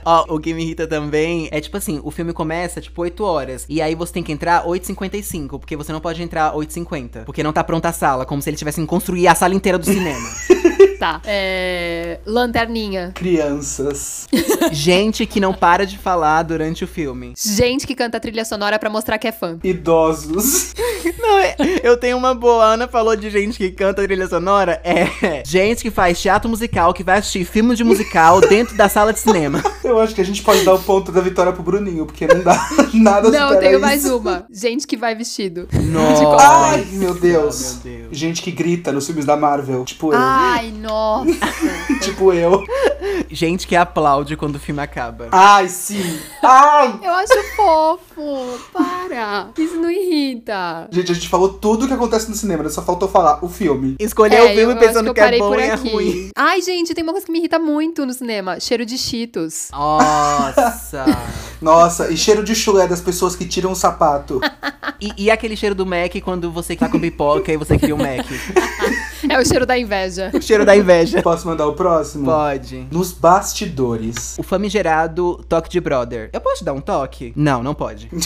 [0.04, 3.66] Ó, o que me irrita também é tipo assim, o filme começa tipo 8 horas.
[3.68, 7.24] E aí você tem que entrar 8h55, porque você não pode entrar 8h50.
[7.24, 9.78] Porque não tá pronta a sala, como se eles tivessem que construir a sala inteira
[9.78, 10.28] do cinema.
[10.98, 11.20] Tá.
[11.24, 12.18] É.
[12.26, 13.12] Lanterninha.
[13.14, 14.26] Crianças.
[14.72, 17.34] Gente que não para de falar durante o filme.
[17.36, 19.58] Gente que canta trilha sonora pra mostrar que é fã.
[19.62, 20.74] Idosos.
[21.18, 22.64] Não, é- eu tenho uma boa.
[22.64, 24.80] A Ana falou de gente que canta trilha sonora.
[24.84, 29.12] É gente que faz teatro musical, que vai assistir filme de musical dentro da sala
[29.12, 29.62] de cinema.
[29.84, 32.42] Eu acho que a gente pode dar o ponto da vitória pro Bruninho, porque não
[32.42, 33.80] dá nada Não, supera tenho isso.
[33.80, 34.46] mais uma.
[34.50, 35.68] Gente que vai vestido.
[35.72, 36.46] Nossa.
[36.46, 37.78] Ai, meu Deus.
[37.84, 38.08] Oh, meu Deus.
[38.18, 39.84] Gente que grita nos filmes da Marvel.
[39.84, 40.18] Tipo eu.
[40.20, 41.28] Ai, nossa.
[42.00, 42.64] Tipo eu.
[43.30, 45.28] Gente que aplaude quando o filme acaba.
[45.30, 46.18] Ai, sim.
[46.42, 46.98] Ai.
[47.02, 48.58] Eu acho fofo.
[48.72, 49.50] Para.
[49.58, 50.88] Isso não irrita.
[50.90, 52.70] Gente, a gente falou tudo o que acontece no cinema, né?
[52.70, 53.96] só faltou falar o filme.
[53.98, 56.30] Escolher É, o eu filme acho pensando eu que, é parei bom e é ruim.
[56.36, 58.58] Ai, gente, tem uma coisa que me irrita muito no cinema.
[58.60, 59.68] Cheiro de cheetos.
[59.72, 61.04] Nossa.
[61.60, 64.40] Nossa, e cheiro de chulé das pessoas que tiram o sapato.
[65.00, 67.98] e, e aquele cheiro do Mac quando você tá com pipoca e você cria o
[67.98, 68.26] Mac.
[69.28, 70.30] É o cheiro da inveja.
[70.32, 71.22] O cheiro da inveja.
[71.22, 72.24] Posso mandar o próximo?
[72.24, 72.86] Pode.
[72.90, 74.36] Nos bastidores.
[74.38, 76.30] O famigerado toque de brother.
[76.32, 77.32] Eu posso dar um toque?
[77.36, 78.10] Não, não pode.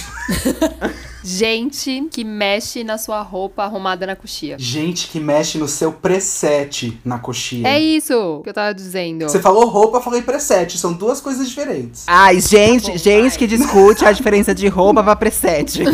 [1.24, 4.56] Gente que mexe na sua roupa arrumada na coxia.
[4.58, 7.68] Gente que mexe no seu preset na coxinha.
[7.68, 9.28] É isso que eu tava dizendo.
[9.28, 10.76] Você falou roupa, eu falei preset.
[10.76, 12.04] São duas coisas diferentes.
[12.08, 13.38] Ai, gente, Tá bom, gente vai.
[13.38, 15.82] que discute a diferença de roupa pra preset.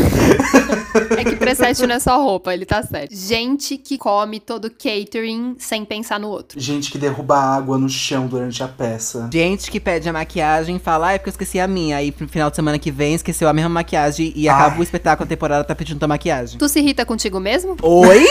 [1.17, 3.15] É que preset não é só roupa, ele tá certo.
[3.15, 6.61] Gente que come todo catering sem pensar no outro.
[6.61, 9.29] Gente que derruba água no chão durante a peça.
[9.33, 11.97] Gente que pede a maquiagem e fala, ah, é porque eu esqueci a minha.
[11.97, 14.55] Aí no final de semana que vem esqueceu a mesma maquiagem e Ai.
[14.55, 16.59] acaba o espetáculo, a temporada tá pedindo tua maquiagem.
[16.59, 17.77] Tu se irrita contigo mesmo?
[17.83, 18.27] Oi?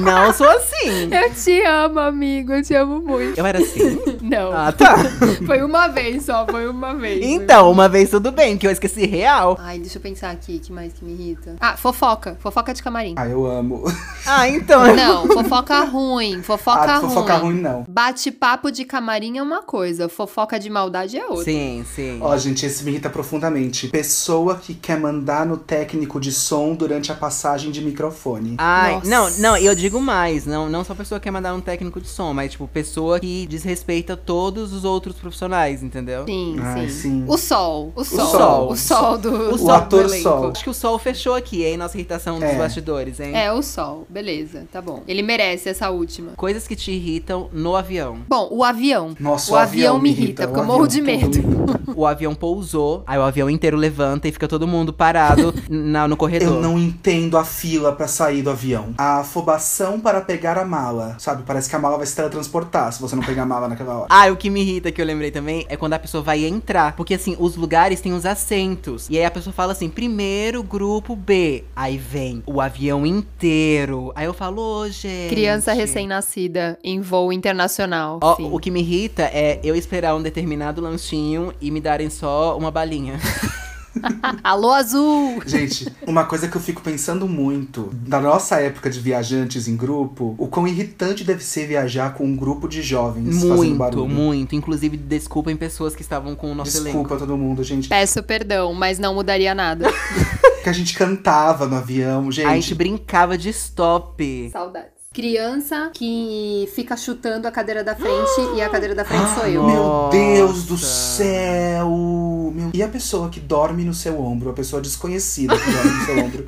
[0.00, 1.08] Não sou assim.
[1.10, 2.52] Eu te amo, amigo.
[2.52, 3.38] Eu te amo muito.
[3.38, 3.98] Eu era assim?
[4.22, 4.52] Não.
[4.52, 4.96] Ah, tá.
[5.46, 7.24] Foi uma vez só, foi uma vez.
[7.24, 9.56] Então, uma vez tudo bem, que eu esqueci real.
[9.60, 11.56] Ai, deixa eu pensar aqui, que mais que me irrita?
[11.60, 12.36] Ah, fofoca.
[12.40, 13.14] Fofoca de camarim.
[13.16, 13.84] Ah, eu amo.
[14.26, 14.94] Ah, então.
[14.94, 16.42] Não, fofoca ruim.
[16.42, 17.08] Fofoca ah, ruim.
[17.08, 17.84] fofoca ruim não.
[17.88, 21.44] Bate-papo de camarim é uma coisa, fofoca de maldade é outra.
[21.44, 22.18] Sim, sim.
[22.20, 23.88] Ó, gente, esse me irrita profundamente.
[23.88, 28.56] Pessoa que quer mandar no técnico de som durante a passagem de microfone.
[28.58, 29.08] Ai, Nossa.
[29.10, 32.00] não, não, e eu digo mais, não, não só pessoa que quer mandar um técnico
[32.00, 36.24] de som, mas tipo, pessoa que desrespeita todos os outros profissionais, entendeu?
[36.26, 36.94] Sim, Ai, sim.
[36.94, 37.24] sim.
[37.26, 38.26] O sol, o sol.
[38.26, 38.72] sol.
[38.72, 39.70] O sol do, O sol.
[39.72, 40.22] ator elenco.
[40.22, 40.50] sol.
[40.50, 42.54] Acho que o sol fechou aqui, hein, nossa irritação dos É.
[42.56, 43.36] bastidores, hein?
[43.36, 44.06] É, o sol.
[44.08, 45.02] Beleza, tá bom.
[45.06, 46.32] Ele merece essa última.
[46.36, 48.18] Coisas que te irritam no avião.
[48.28, 49.14] Bom, o avião.
[49.18, 51.38] Nossa, o, avião, me irrita, o porque eu avião, morro de medo.
[51.96, 56.16] O avião pousou, aí o avião inteiro levanta e fica todo mundo parado na, no
[56.16, 56.54] corredor.
[56.54, 58.94] Eu não entendo a fila pra sair do avião.
[58.96, 61.16] A afobação para pegar a mala.
[61.18, 63.94] Sabe, parece que a mala vai se teletransportar se você não pegar a mala naquela
[63.98, 64.06] hora.
[64.08, 66.94] Ah, o que me irrita que eu lembrei também é quando a pessoa vai entrar.
[66.96, 69.08] Porque assim, os lugares têm os assentos.
[69.10, 71.62] E aí a pessoa fala assim: primeiro grupo B.
[71.76, 74.10] Aí vem o avião inteiro.
[74.14, 75.28] Aí eu falo, ô, gente.
[75.28, 78.18] Criança recém-nascida em voo internacional.
[78.22, 82.56] Ó, o que me irrita é eu esperar um determinado lanchinho e me darem só
[82.56, 83.20] uma balinha.
[84.42, 85.42] Alô, azul!
[85.46, 90.34] Gente, uma coisa que eu fico pensando muito, da nossa época de viajantes em grupo,
[90.38, 94.08] o quão irritante deve ser viajar com um grupo de jovens fazendo muito, barulho.
[94.08, 94.54] muito.
[94.54, 97.16] Inclusive, desculpem pessoas que estavam com o nosso Desculpa elenco.
[97.18, 97.88] todo mundo, gente.
[97.88, 99.88] Peço perdão, mas não mudaria nada.
[100.62, 102.46] Que a gente cantava no avião, gente.
[102.46, 104.50] A gente brincava de stop.
[104.52, 104.99] Saudades.
[105.24, 109.62] Criança que fica chutando a cadeira da frente e a cadeira da frente sou eu.
[109.66, 112.50] Meu Deus do céu!
[112.54, 114.48] Meu- E a pessoa que dorme no seu ombro?
[114.48, 116.46] A pessoa desconhecida que dorme no seu ombro.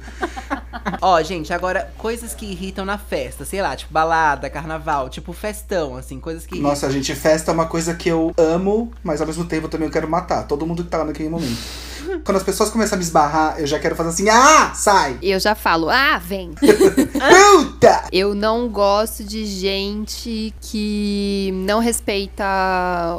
[1.02, 3.44] Ó, gente, agora, coisas que irritam na festa.
[3.44, 7.66] Sei lá, tipo balada, carnaval, tipo festão, assim, coisas que Nossa, gente, festa é uma
[7.66, 10.88] coisa que eu amo, mas ao mesmo tempo também eu quero matar todo mundo que
[10.88, 11.58] tá lá naquele momento.
[12.24, 15.18] Quando as pessoas começam a me esbarrar, eu já quero fazer assim, ah, sai!
[15.22, 16.52] E eu já falo, ah, vem.
[16.60, 18.04] Puta!
[18.12, 22.44] Eu não gosto de gente que não respeita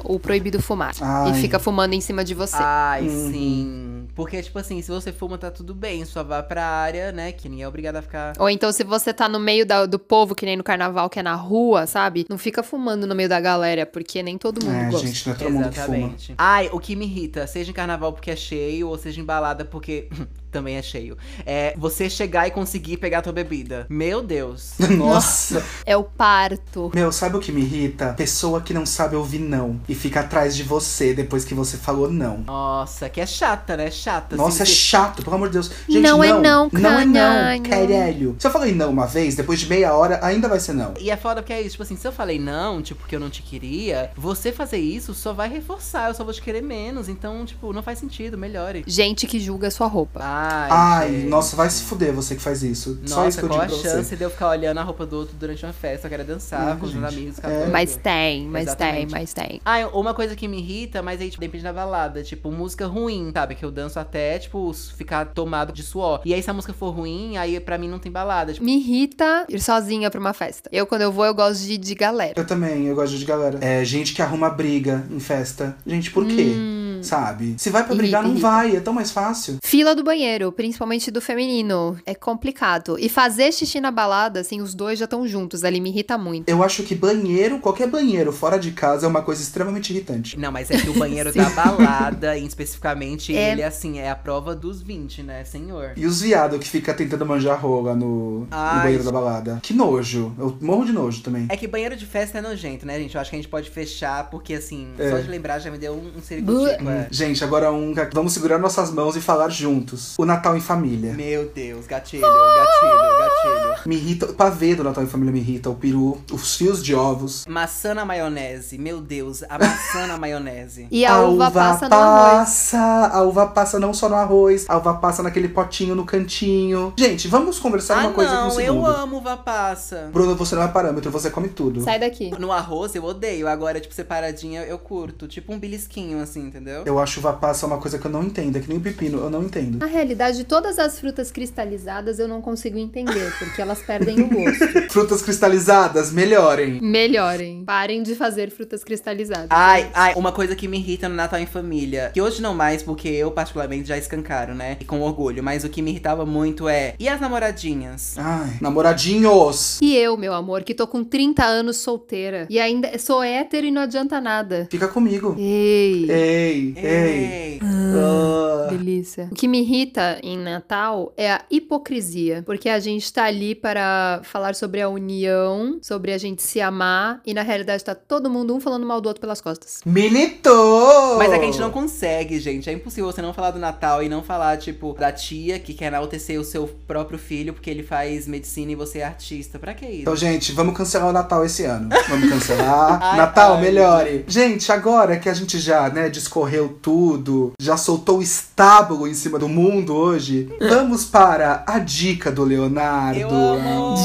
[0.04, 0.94] o proibido fumar.
[1.02, 1.32] Ai.
[1.32, 2.56] E fica fumando em cima de você.
[2.60, 3.32] Ai, Uhum.
[3.32, 3.93] sim.
[4.16, 6.06] Porque, tipo assim, se você fuma, tá tudo bem.
[6.06, 7.32] Só vá pra área, né?
[7.32, 8.34] Que ninguém é obrigado a ficar.
[8.38, 11.20] Ou então, se você tá no meio da- do povo, que nem no carnaval, que
[11.20, 12.26] é na rua, sabe?
[12.30, 15.08] Não fica fumando no meio da galera, porque nem todo mundo É, gosta.
[15.08, 15.98] gente, não é todo mundo que fuma.
[15.98, 16.36] Exatamente.
[16.38, 19.66] Ai, o que me irrita, seja em carnaval porque é cheio, ou seja em balada
[19.66, 20.08] porque
[20.54, 21.18] também é cheio.
[21.46, 23.86] É você chegar e conseguir pegar a tua bebida.
[23.90, 24.74] Meu Deus.
[24.98, 25.64] Nossa.
[25.86, 26.92] É o parto.
[26.94, 28.14] Meu, sabe o que me irrita?
[28.14, 32.10] Pessoa que não sabe ouvir não e fica atrás de você depois que você falou
[32.10, 32.38] não.
[32.46, 33.90] Nossa, que é chata, né?
[33.92, 34.36] Chata.
[34.36, 35.72] Nossa, é assim, chato, pelo amor de Deus.
[35.90, 37.64] Gente, Não é não, Não é não, caralho.
[37.64, 38.36] caralho.
[38.40, 40.94] Se eu falei não uma vez, depois de meia hora, ainda vai ser não.
[41.00, 43.20] E é foda porque é isso, tipo assim, se eu falei não, tipo, porque eu
[43.20, 47.10] não te queria, você fazer isso só vai reforçar, eu só vou te querer menos.
[47.10, 48.84] Então, tipo, não faz sentido, melhore.
[48.88, 50.20] Gente que julga sua roupa.
[50.44, 51.28] Ai, Ai, gente.
[51.30, 53.00] nossa, vai se fuder você que faz isso.
[53.06, 54.16] Só isso Nossa, que eu qual digo a pra chance você.
[54.16, 56.08] de eu ficar olhando a roupa do outro durante uma festa?
[56.08, 57.02] Eu quero dançar Não, com os gente.
[57.02, 57.36] meus amigos.
[57.36, 57.68] ficar É.
[57.68, 58.96] Mas tem, mas Exatamente.
[58.98, 59.62] tem, mas tem.
[59.66, 62.24] Ah, uma coisa que me irrita, mas aí tipo, depende da balada.
[62.24, 63.56] Tipo, música ruim, sabe?
[63.56, 66.22] Que eu danço até, tipo, ficar tomado de suor.
[66.26, 68.54] E aí, se a música for ruim, aí pra mim não tem balada.
[68.54, 70.70] Tipo, Me irrita ir sozinha pra uma festa.
[70.72, 72.34] Eu, quando eu vou, eu gosto de ir de galera.
[72.36, 73.60] Eu também, eu gosto de galera.
[73.62, 75.76] É gente que arruma briga em festa.
[75.86, 76.54] Gente, por quê?
[76.56, 77.00] Hum.
[77.04, 77.56] Sabe?
[77.58, 78.48] Se vai pra Irrita, brigar, não irrita.
[78.48, 78.76] vai.
[78.78, 79.58] É tão mais fácil.
[79.62, 82.98] Fila do banheiro, principalmente do feminino, é complicado.
[83.00, 86.50] E fazer xixi na balada, assim, os dois já estão juntos ali, me irrita muito.
[86.50, 90.38] Eu acho que banheiro, qualquer banheiro fora de casa é uma coisa extremamente irritante.
[90.38, 93.52] Não, mas é que o banheiro da balada, especificamente, É.
[93.52, 95.92] ele, assim, é a prova dos 20, né, senhor?
[95.96, 99.60] E os viados que fica tentando manjar rola no, no Ai, banheiro da balada.
[99.62, 100.34] Que nojo.
[100.38, 101.46] Eu morro de nojo também.
[101.50, 103.16] É que banheiro de festa é nojento, né, gente?
[103.16, 105.10] Eu acho que a gente pode fechar, porque, assim, É.
[105.10, 106.22] só de lembrar já me deu um, um Buh.
[106.22, 107.08] ciricutico, é.
[107.12, 107.94] Gente, agora um.
[108.14, 110.14] Vamos segurar nossas mãos e falar juntos.
[110.24, 111.12] O Natal em família.
[111.12, 113.76] Meu Deus, gatilho, gatilho, gatilho.
[113.86, 114.28] Me irrita.
[114.28, 115.70] O pavê do Natal em família me irrita.
[115.70, 117.46] O peru, os fios de ovos.
[117.46, 120.88] Maçã na maionese, meu Deus, a maçã na maionese.
[120.94, 122.40] E a, uva, passa no arroz.
[122.40, 122.80] passa,
[123.12, 126.94] A uva passa não só no arroz, a uva passa naquele potinho no cantinho.
[126.98, 128.86] Gente, vamos conversar ah, uma coisa aqui um não, eu segundo.
[128.86, 130.10] amo uva passa.
[130.14, 131.82] Bruno, você não é parâmetro, você come tudo.
[131.82, 132.32] Sai daqui.
[132.40, 135.28] No arroz eu odeio, agora, tipo, separadinha eu curto.
[135.28, 136.84] Tipo um belisquinho, assim, entendeu?
[136.86, 139.20] Eu acho uva passa uma coisa que eu não entendo, é que nem o pepino,
[139.20, 139.80] eu não entendo.
[139.80, 140.13] Na realidade,
[140.48, 144.92] todas as frutas cristalizadas eu não consigo entender, porque elas perdem o gosto.
[144.92, 146.80] Frutas cristalizadas, melhorem.
[146.82, 147.64] Melhorem.
[147.66, 149.48] Parem de fazer frutas cristalizadas.
[149.50, 152.84] Ai, ai, uma coisa que me irrita no Natal em família, que hoje não mais,
[152.84, 154.78] porque eu particularmente já escancaro, né?
[154.80, 158.16] E com orgulho, mas o que me irritava muito é, e as namoradinhas?
[158.18, 159.80] Ai, namoradinhos.
[159.82, 163.72] E eu, meu amor, que tô com 30 anos solteira e ainda sou hétero e
[163.72, 164.68] não adianta nada.
[164.70, 165.36] Fica comigo.
[165.38, 166.10] Ei.
[166.10, 166.84] Ei, ei.
[166.84, 167.60] Ei.
[167.62, 168.68] Ah.
[168.70, 169.30] Delícia.
[169.32, 174.22] O que me irrita em Natal é a hipocrisia, porque a gente tá ali para
[174.24, 178.56] falar sobre a união, sobre a gente se amar, e na realidade tá todo mundo
[178.56, 179.82] um falando mal do outro pelas costas.
[179.86, 181.18] Militou!
[181.18, 182.70] Mas é que a gente não consegue, gente.
[182.70, 185.86] É impossível você não falar do Natal e não falar, tipo, da tia que quer
[185.86, 189.60] enaltecer o seu próprio filho porque ele faz medicina e você é artista.
[189.60, 190.02] Pra que isso?
[190.02, 191.90] Então, gente, vamos cancelar o Natal esse ano.
[192.10, 193.00] Vamos cancelar.
[193.04, 193.62] Ai, Natal, ai.
[193.62, 194.26] melhore.
[194.28, 199.38] Gente, agora que a gente já, né, discorreu tudo, já soltou o estábulo em cima
[199.40, 203.20] do mundo hoje, vamos para a dica do Leonardo.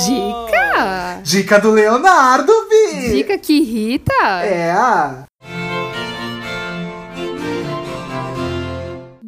[0.07, 1.21] Dica!
[1.23, 3.13] Dica do Leonardo, Vi!
[3.13, 4.13] Dica que irrita?
[4.43, 5.25] É a.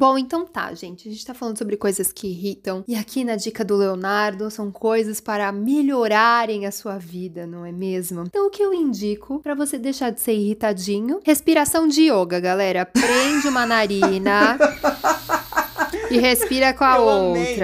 [0.01, 1.07] Bom, então tá, gente.
[1.07, 2.83] A gente tá falando sobre coisas que irritam.
[2.87, 7.71] E aqui na dica do Leonardo são coisas para melhorarem a sua vida, não é
[7.71, 8.23] mesmo?
[8.25, 11.19] Então, o que eu indico pra você deixar de ser irritadinho?
[11.23, 12.83] Respiração de yoga, galera.
[12.83, 14.57] Prende uma narina
[16.11, 17.57] e respira com a Eu amei.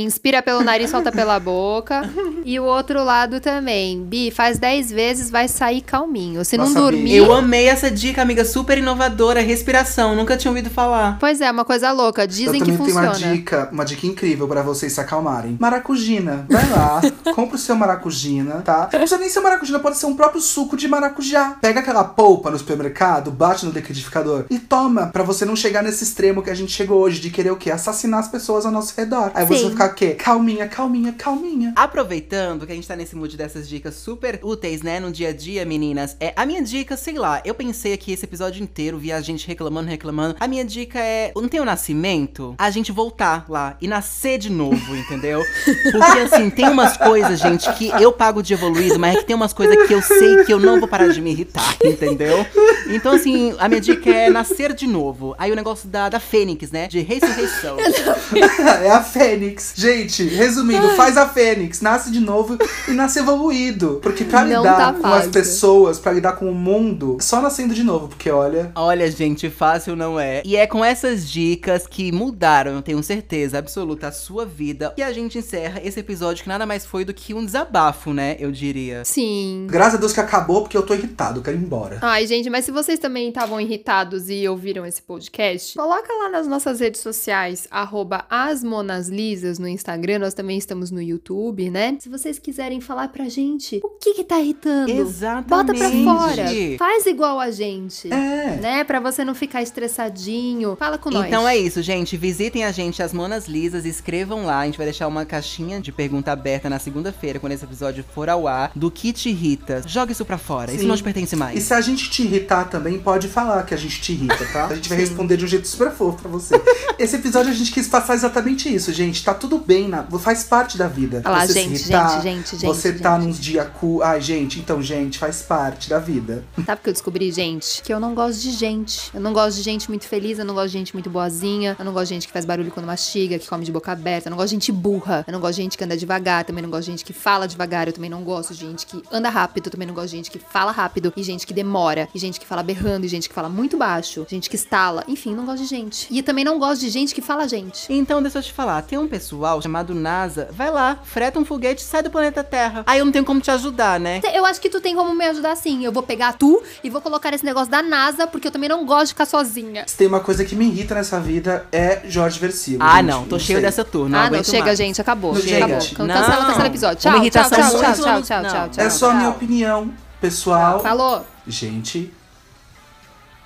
[0.00, 2.02] Inspira pelo nariz, solta pela boca.
[2.46, 4.04] E o outro lado também.
[4.04, 6.44] Bi, faz 10 vezes, vai sair calminho.
[6.44, 7.16] Se não Nossa, Bi, dormir.
[7.16, 8.44] Eu amei essa dica, amiga.
[8.44, 9.40] Super inovadora.
[9.40, 10.14] Respiração.
[10.14, 11.16] Nunca tinha ouvido falar.
[11.18, 12.24] Pois é, uma coisa louca.
[12.24, 13.08] Eu Dizem também que tenho funciona.
[13.08, 15.56] uma dica, uma dica incrível pra vocês se acalmarem.
[15.58, 16.44] Maracujina.
[16.50, 17.00] Vai lá,
[17.34, 18.80] compra o seu maracujina, tá?
[18.92, 21.56] Não precisa nem ser maracujina, pode ser um próprio suco de maracujá.
[21.62, 26.04] Pega aquela polpa no supermercado, bate no liquidificador e toma, pra você não chegar nesse
[26.04, 27.70] extremo que a gente chegou hoje de querer o quê?
[27.70, 29.30] Assassinar as pessoas ao nosso redor.
[29.34, 29.62] Aí você Sim.
[29.64, 30.14] vai ficar o quê?
[30.14, 31.72] Calminha, calminha, calminha.
[31.76, 35.32] Aproveitando que a gente tá nesse mood dessas dicas super úteis, né, no dia a
[35.32, 36.16] dia, meninas.
[36.20, 39.46] É, a minha dica, sei lá, eu pensei aqui esse episódio inteiro, vi a gente
[39.46, 40.36] reclamando, reclamando.
[40.38, 42.54] A minha dica é, não tem o nascimento?
[42.58, 45.42] A gente voltar lá e nascer de novo, entendeu?
[45.64, 49.36] Porque assim, tem umas coisas, gente, que eu pago de evoluído, mas é que tem
[49.36, 52.46] umas coisas que eu sei que eu não vou parar de me irritar, entendeu?
[52.88, 55.34] Então, assim, a minha dica é nascer de novo.
[55.38, 56.86] Aí o negócio da, da Fênix, né?
[56.86, 57.76] De ressurreição.
[58.82, 59.73] é a Fênix.
[59.74, 62.56] Gente, resumindo, faz a Fênix, nasce de novo
[62.88, 63.98] e nasce evoluído.
[64.02, 67.74] Porque pra Não lidar tá com as pessoas, pra lidar com o mundo, só nascendo
[67.74, 68.08] de novo.
[68.08, 68.70] Porque olha.
[68.74, 70.42] Olha, gente, fácil não é.
[70.44, 74.92] E é com essas dicas que mudaram, eu tenho certeza absoluta, a sua vida.
[74.94, 78.36] que a gente encerra esse episódio que nada mais foi do que um desabafo, né?
[78.38, 79.04] Eu diria.
[79.04, 79.66] Sim.
[79.68, 81.98] Graças a Deus que acabou, porque eu tô irritado, eu quero ir embora.
[82.00, 86.46] Ai, gente, mas se vocês também estavam irritados e ouviram esse podcast, coloca lá nas
[86.46, 91.96] nossas redes sociais, arroba asmonaslisas no Instagram, nós também estamos no YouTube, né?
[91.98, 95.48] Se vocês quiserem falar pra gente o que que tá irritando, Exatamente.
[95.48, 96.44] bota pra fora.
[96.78, 98.58] Faz igual a gente, É.
[98.60, 98.84] né?
[98.84, 100.76] Pra você não ficar estressadinho.
[100.76, 101.26] Fala com nós.
[101.26, 102.16] Então é isso, gente.
[102.16, 104.60] Visitem a gente, as Monas Lisas, escrevam lá.
[104.60, 108.28] A gente vai deixar uma caixinha de pergunta aberta na segunda-feira, quando esse episódio for
[108.28, 109.82] ao ar, do que te irrita.
[109.86, 110.70] Joga isso pra fora.
[110.72, 110.86] Isso Sim.
[110.88, 111.62] não te pertence E mais.
[111.62, 114.66] se a gente te irritar também, pode falar que a gente te irrita, tá?
[114.66, 116.54] A gente vai responder de um jeito super fofo pra você.
[116.98, 119.24] Esse episódio a gente quis passar exatamente isso, gente.
[119.24, 120.02] Tá tudo bem, na...
[120.18, 121.22] faz parte da vida.
[121.24, 123.28] Olha lá, você gente, se irritar, gente, gente, gente, Você tá gente.
[123.28, 124.02] nos dia cu.
[124.02, 126.44] Ai, gente, então, gente, faz parte da vida.
[126.64, 127.82] Sabe o que eu descobri, gente?
[127.82, 129.10] Que eu não gosto de gente.
[129.14, 131.84] Eu não gosto de gente muito feliz, eu não gosto de gente muito boazinha, eu
[131.84, 134.30] não gosto de gente que faz barulho quando mastiga, que come de boca aberta, eu
[134.30, 136.70] não gosto de gente burra, eu não gosto de gente que anda devagar, também não
[136.70, 139.66] gosto de gente que fala devagar, eu também não gosto de gente que anda rápido,
[139.66, 142.40] eu também não gosto de gente que fala rápido, e gente que demora, e gente
[142.40, 145.62] que fala berrando, e gente que fala muito baixo, gente que estala, enfim, não gosto
[145.62, 146.06] de gente.
[146.10, 147.92] E também não gosto de gente que fala gente.
[147.92, 151.82] Então, deixa eu te falar, tem um pessoal chamado NASA, vai lá, freta um foguete
[151.82, 152.82] e sai do planeta Terra.
[152.86, 154.20] Aí eu não tenho como te ajudar, né?
[154.32, 155.84] Eu acho que tu tem como me ajudar sim.
[155.84, 158.84] Eu vou pegar tu e vou colocar esse negócio da NASA, porque eu também não
[158.84, 159.84] gosto de ficar sozinha.
[159.86, 162.82] Se tem uma coisa que me irrita nessa vida é Jorge Versilo.
[162.82, 163.66] Ah, gente, não, tô cheio sei.
[163.66, 164.16] dessa turma.
[164.16, 164.78] ah, não, aguento chega, mais.
[164.78, 165.34] gente, acabou.
[165.36, 165.64] Chega.
[165.66, 166.06] Acabou.
[166.06, 166.14] Não.
[166.14, 166.96] Cancela, cancela o episódio.
[166.98, 168.50] Tchau, tchau, irritação tchau, tchau, tchau, tchau, não.
[168.50, 168.84] tchau, tchau.
[168.84, 169.36] É só a minha tchau.
[169.36, 170.80] opinião pessoal.
[170.80, 171.26] Falou.
[171.46, 172.12] Gente.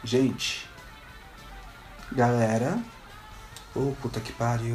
[0.05, 0.69] Gente.
[2.13, 2.79] Galera.
[3.81, 4.75] Oh, puta que pariu.